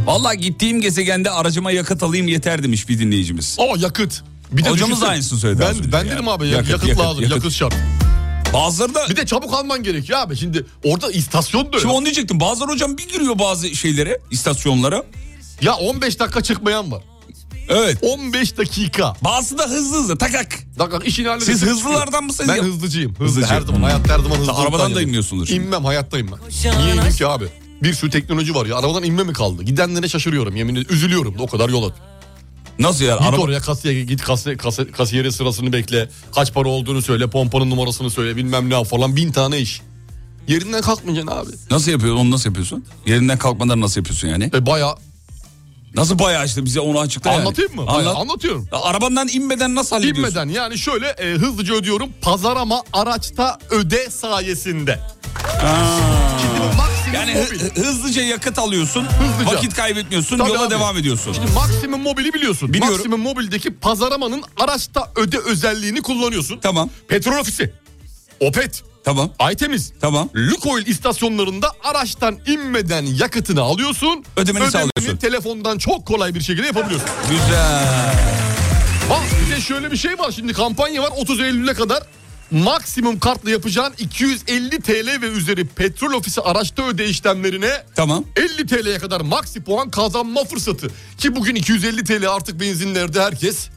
[0.07, 3.57] Vallahi gittiğim gezegende aracıma yakıt alayım yeter demiş bir dinleyicimiz.
[3.61, 4.23] Aa yakıt.
[4.53, 5.09] Bir de Hocamız düşünsene.
[5.09, 6.11] da aynısını söyledi Ben, ben yani.
[6.11, 7.23] dedim abi Yakıt, yakıt, yakıt, lazım.
[7.23, 7.37] yakıt.
[7.37, 7.75] Yakıt, şart.
[8.55, 9.07] Bazıları da...
[9.11, 10.37] Bir de çabuk alman gerekiyor abi.
[10.37, 12.41] Şimdi orada istasyon da Şimdi onu diyecektim.
[12.41, 15.03] Bazıları hocam bir giriyor bazı şeylere, istasyonlara.
[15.61, 17.03] Ya 15 dakika çıkmayan var.
[17.69, 17.99] Evet.
[18.03, 19.15] 15 dakika.
[19.25, 20.59] Bazısı da hızlı hızlı takak.
[20.79, 21.45] Dakika işini halledin.
[21.45, 22.51] Siz hızlılardan mısınız?
[22.57, 23.11] Ben hızlıcıyım.
[23.15, 23.25] Hızlı.
[23.25, 23.47] Hızlıcı.
[23.47, 24.53] Her zaman hayatta her zaman hızlı.
[24.53, 25.49] arabadan da inmiyorsundur.
[25.49, 26.73] İnmem hayattayım ben.
[26.81, 27.45] Niye ineyim ki abi?
[27.83, 28.77] Bir sürü teknoloji var ya.
[28.77, 29.63] Arabadan inme mi kaldı?
[29.63, 30.87] Gidenlere şaşırıyorum yemin ederim.
[30.91, 31.95] Üzülüyorum da o kadar yol at.
[32.79, 33.19] Nasıl yani?
[33.19, 33.43] Git Araba...
[33.43, 36.09] oraya kasaya git kasiye, kasiye, kasiyere sırasını bekle.
[36.35, 37.31] Kaç para olduğunu söyle.
[37.31, 38.37] Pompanın numarasını söyle.
[38.37, 39.17] Bilmem ne falan.
[39.17, 39.81] Bin tane iş.
[40.49, 41.51] Yerinden kalkmayacaksın abi.
[41.71, 42.21] Nasıl yapıyorsun?
[42.21, 42.85] Onu nasıl yapıyorsun?
[43.07, 44.51] Yerinden kalkmadan nasıl yapıyorsun yani?
[44.55, 44.95] E baya
[45.97, 47.41] Nasıl bayağı işte bize onu açıkla yani.
[47.41, 47.87] Anlatayım mı?
[47.87, 48.17] Bayağı Anlat.
[48.17, 48.69] anlatıyorum.
[48.73, 50.23] Ya Arabandan inmeden nasıl hallediyorsun?
[50.23, 52.09] İnmeden yani şöyle e, hızlıca ödüyorum.
[52.23, 55.01] Pazarama araçta öde sayesinde.
[56.77, 59.05] Maksimum Yani hı- hızlıca yakıt alıyorsun.
[59.05, 59.57] Hızlıca.
[59.57, 60.39] Vakit kaybetmiyorsun.
[60.39, 60.71] Tabii yola abi.
[60.71, 61.33] devam ediyorsun.
[61.33, 62.73] Şimdi maksimum mobili biliyorsun.
[62.73, 62.95] Biliyorum.
[62.95, 66.59] Maksimum mobildeki pazaramanın araçta öde özelliğini kullanıyorsun.
[66.63, 66.91] Tamam.
[67.09, 67.73] Petrol ofisi.
[68.41, 68.83] Opet.
[69.07, 69.31] Tamam.
[69.39, 69.93] Aytemiz.
[70.01, 70.29] Tamam.
[70.37, 74.25] Lukoil istasyonlarında araçtan inmeden yakıtını alıyorsun.
[74.37, 75.17] Ödemeni sağlıyorsun.
[75.17, 77.09] telefondan çok kolay bir şekilde yapabiliyorsun.
[77.31, 78.15] Güzel.
[79.11, 82.03] Bak bir de şöyle bir şey var şimdi kampanya var 30 Eylül'e kadar.
[82.51, 88.25] Maksimum kartla yapacağın 250 TL ve üzeri petrol ofisi araçta öde işlemlerine Tamam.
[88.37, 90.91] 50 TL'ye kadar maksi puan kazanma fırsatı.
[91.19, 93.69] Ki bugün 250 TL artık benzinlerde herkes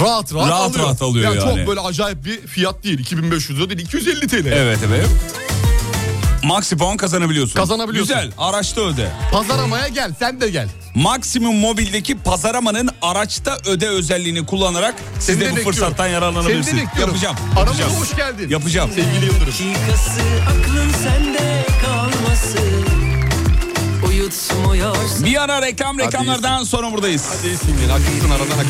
[0.00, 0.84] rahat rahat, Rahat alıyor.
[0.86, 1.56] rahat alıyor yani.
[1.58, 2.98] Çok böyle acayip bir fiyat değil.
[2.98, 4.46] 2500 lira değil 250 TL.
[4.46, 5.06] Evet evet.
[6.44, 7.54] Maxi puan kazanabiliyorsun.
[7.60, 8.14] Kazanabiliyorsun.
[8.16, 8.32] Güzel.
[8.38, 9.12] Araçta öde.
[9.32, 10.68] Pazaramaya gel sen de gel.
[10.94, 15.72] Maksimum Mobil'deki pazaramanın araçta öde özelliğini kullanarak siz Seni de de bu bekliyorum.
[15.80, 16.76] fırsattan Seni yararlanabilirsiniz.
[16.82, 17.14] de bekliyorum.
[17.14, 17.36] Yapacağım.
[17.56, 18.02] Aramıza yapacağım.
[18.02, 18.48] hoş geldin.
[18.50, 18.90] Yapacağım.
[18.94, 19.46] Sevgili Yıldırım.
[19.46, 20.20] Dakikası
[20.50, 22.84] aklın sende kalmasın
[24.08, 27.24] Uyutmuyorsun Bir ara reklam reklamlardan sonra buradayız.
[27.38, 28.66] Hadi iyisin yine haklısın aradan hak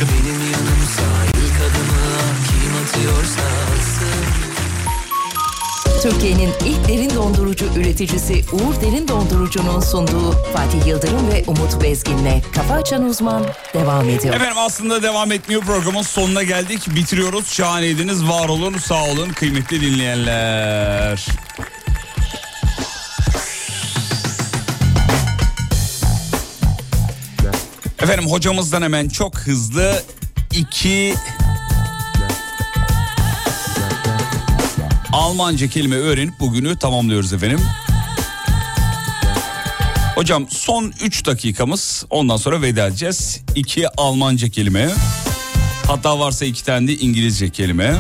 [6.03, 12.75] Türkiye'nin ilk derin dondurucu üreticisi Uğur Derin Dondurucu'nun sunduğu Fatih Yıldırım ve Umut Bezgin'le Kafa
[12.75, 14.35] Açan Uzman devam ediyor.
[14.35, 16.95] Efendim aslında devam etmiyor programın sonuna geldik.
[16.95, 17.49] Bitiriyoruz.
[17.53, 18.29] Şahaneydiniz.
[18.29, 21.27] Var olun, sağ olun kıymetli dinleyenler.
[28.03, 30.03] Efendim hocamızdan hemen çok hızlı
[30.53, 31.15] iki
[35.21, 37.61] Almanca kelime öğrenip bugünü tamamlıyoruz efendim.
[40.15, 43.41] Hocam son 3 dakikamız ondan sonra veda edeceğiz.
[43.55, 44.91] 2 Almanca kelime.
[45.87, 47.99] Hatta varsa iki tane de İngilizce kelime.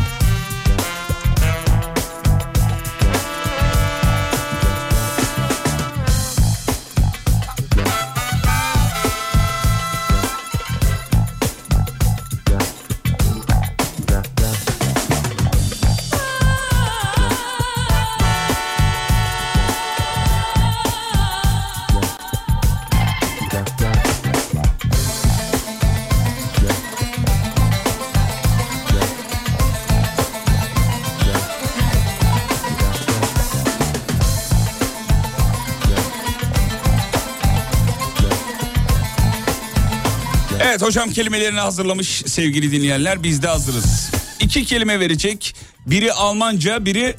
[41.14, 44.10] Kelimelerini hazırlamış sevgili dinleyenler biz de hazırız.
[44.40, 45.54] İki kelime verecek.
[45.86, 47.14] Biri Almanca biri...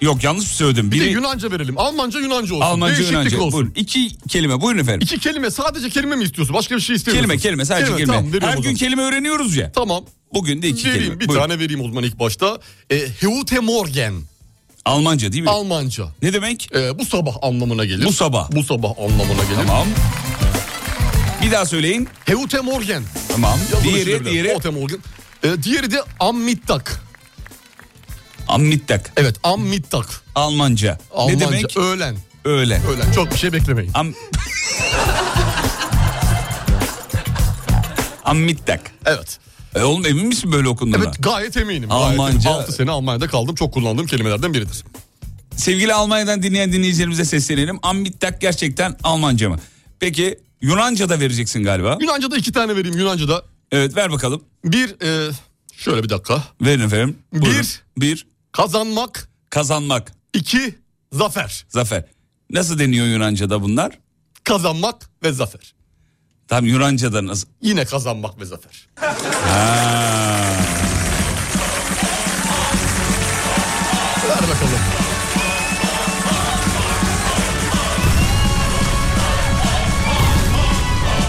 [0.00, 0.90] Yok yanlış söyledim?
[0.92, 1.78] Bir de Biri Yunanca verelim.
[1.78, 2.60] Almanca Yunanca olsun.
[2.66, 3.38] Almanca Değişiklik Yunanca.
[3.40, 3.52] olsun.
[3.52, 3.72] Buyurun.
[3.76, 5.00] İki kelime buyurun efendim.
[5.02, 6.54] İki kelime sadece kelime mi istiyorsun?
[6.54, 7.28] Başka bir şey istemiyorsun.
[7.28, 8.06] Kelime kelime sadece kelime.
[8.06, 9.72] Tamam, veriyorum Her gün kelime öğreniyoruz ya.
[9.72, 10.04] Tamam.
[10.34, 11.20] Bugün de iki vereyim, kelime.
[11.20, 11.42] Bir Buyurun.
[11.42, 12.58] tane vereyim o zaman ilk başta.
[12.90, 14.14] E, Heute Morgen.
[14.84, 15.50] Almanca değil mi?
[15.50, 16.04] Almanca.
[16.22, 16.68] ne demek?
[16.76, 18.04] E, bu sabah anlamına gelir.
[18.04, 18.52] Bu sabah.
[18.52, 19.66] Bu sabah anlamına gelir.
[19.66, 19.86] Tamam.
[21.44, 22.08] Bir daha söyleyin.
[22.28, 23.02] Heute Morgen.
[23.28, 23.58] Tamam.
[23.72, 24.54] Yazılışı Diğeri diğeri.
[24.54, 24.98] Heute Morgen.
[25.42, 26.88] E, diğeri de Am Mittag.
[28.48, 29.12] Ammittak.
[29.16, 30.04] Evet Am Mittag.
[30.34, 30.98] Almanca.
[31.12, 31.36] Almanca.
[31.36, 31.76] Ne demek?
[31.76, 32.16] Öğlen.
[32.44, 32.82] Öğlen.
[32.86, 33.12] Öğlen.
[33.12, 33.90] Çok bir şey beklemeyin.
[33.94, 34.14] Am...
[38.24, 38.92] Ammittak.
[39.06, 39.38] Evet.
[39.74, 41.04] E oğlum emin misin böyle okunduğuna?
[41.04, 41.90] Evet gayet eminim.
[41.92, 42.50] Almanca.
[42.50, 43.54] 6 sene Almanya'da kaldım.
[43.54, 44.84] Çok kullandığım kelimelerden biridir.
[45.56, 47.78] Sevgili Almanya'dan dinleyen dinleyicilerimize seslenelim.
[47.82, 49.58] Ammittak gerçekten Almanca mı?
[50.00, 51.98] Peki Yunanca da vereceksin galiba.
[52.00, 53.42] Yunanca'da iki tane vereyim Yunanca'da.
[53.72, 54.44] Evet ver bakalım.
[54.64, 55.32] Bir e,
[55.76, 56.42] şöyle bir dakika.
[56.60, 57.18] Verin efendim.
[57.32, 57.60] Buyurun.
[57.60, 59.28] Bir Bir kazanmak.
[59.50, 60.12] kazanmak.
[60.34, 60.74] iki
[61.12, 61.64] zafer.
[61.68, 62.04] Zafer.
[62.50, 63.98] Nasıl deniyor Yunanca'da bunlar?
[64.44, 65.74] Kazanmak ve zafer.
[66.48, 67.48] Tam Yunanca'da nasıl?
[67.62, 68.88] Yine kazanmak ve zafer.
[68.96, 69.14] Ha.
[74.28, 75.03] Ver bakalım.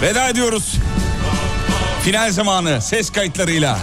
[0.06, 0.76] Veda ediyoruz.
[2.04, 3.80] Final zamanı ses kayıtlarıyla.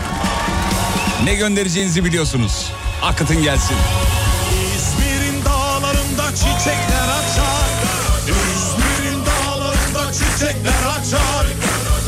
[1.25, 2.73] Ne göndereceğinizi biliyorsunuz.
[3.03, 3.77] Akıtın gelsin.
[4.77, 7.69] İzmir'in dağlarında çiçekler açar
[8.27, 11.47] İzmir'in dağlarında çiçekler açar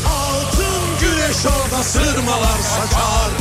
[0.07, 3.31] Altın güneş orada sırmalar saçar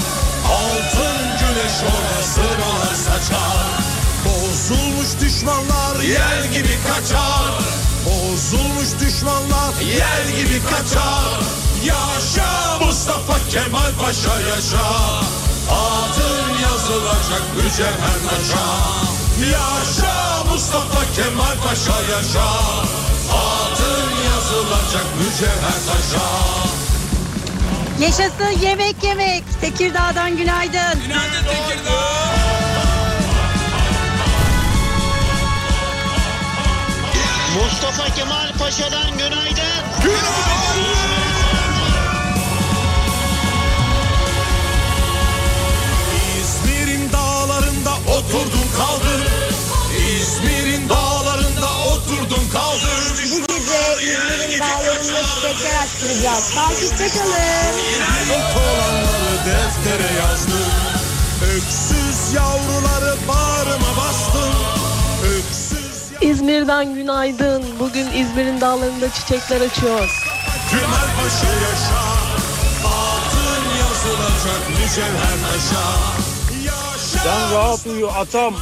[0.52, 3.66] Altın güneş orada sırmalar saçar
[4.24, 11.40] Bozulmuş düşmanlar yel gibi kaçar Bozulmuş düşmanlar yel gibi kaçar
[11.84, 14.86] Yaşa Mustafa Kemal Paşa yaşa
[15.70, 18.66] Altın yazılacak mücevher taşa
[19.52, 22.48] Yaşa Mustafa Kemal Paşa yaşa
[23.32, 26.24] Altın yazılacak mücevher taşa
[28.00, 29.44] Yaşasın yemek yemek.
[29.60, 31.02] Tekirdağ'dan günaydın.
[31.02, 32.43] Günaydın Tekirdağ.
[37.54, 39.84] Mustafa Kemal Paşa'dan günaydın.
[46.40, 49.24] İzmir'in dağlarında oturdum kaldım
[50.20, 56.54] İzmir'in dağlarında oturdum kaldım Bu gece İzmir'in dağlarında çiçekler açtıracağız.
[56.54, 57.78] Takipte kalın.
[58.24, 60.94] İlk olanları deftere yazdım
[61.56, 64.33] Öksüz yavruları bağrıma bastım
[66.24, 67.62] İzmir'den günaydın.
[67.80, 70.22] Bugün İzmir'in dağlarında çiçekler açıyor.
[70.70, 72.02] Kemal Paşa yaşa
[72.84, 75.86] Altın yazılacak mücevher taşa
[76.98, 78.54] Sen rahat uyu atam.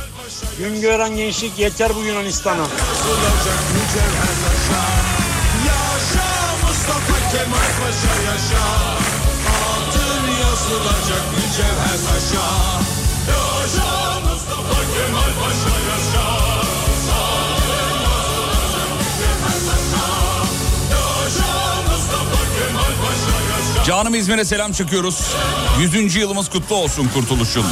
[0.59, 2.57] Gün gören gençlik yeter bu Yunanistan'a.
[2.57, 4.83] Yazılacak mücevher taşa
[5.69, 6.29] Yaşa
[6.67, 8.67] Mustafa Kemal Paşa yaşa
[9.59, 12.47] Altın yazılacak mücevher taşa
[13.29, 15.82] Yaşa Mustafa Kemal Paşa
[23.87, 25.35] Canım İzmir'e selam çekiyoruz.
[25.81, 26.17] 100.
[26.17, 27.65] yılımız kutlu olsun kurtuluşun.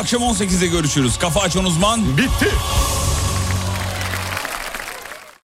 [0.00, 1.18] Akşam 18'de görüşürüz.
[1.18, 2.16] Kafa açan uzman.
[2.18, 2.50] Bitti.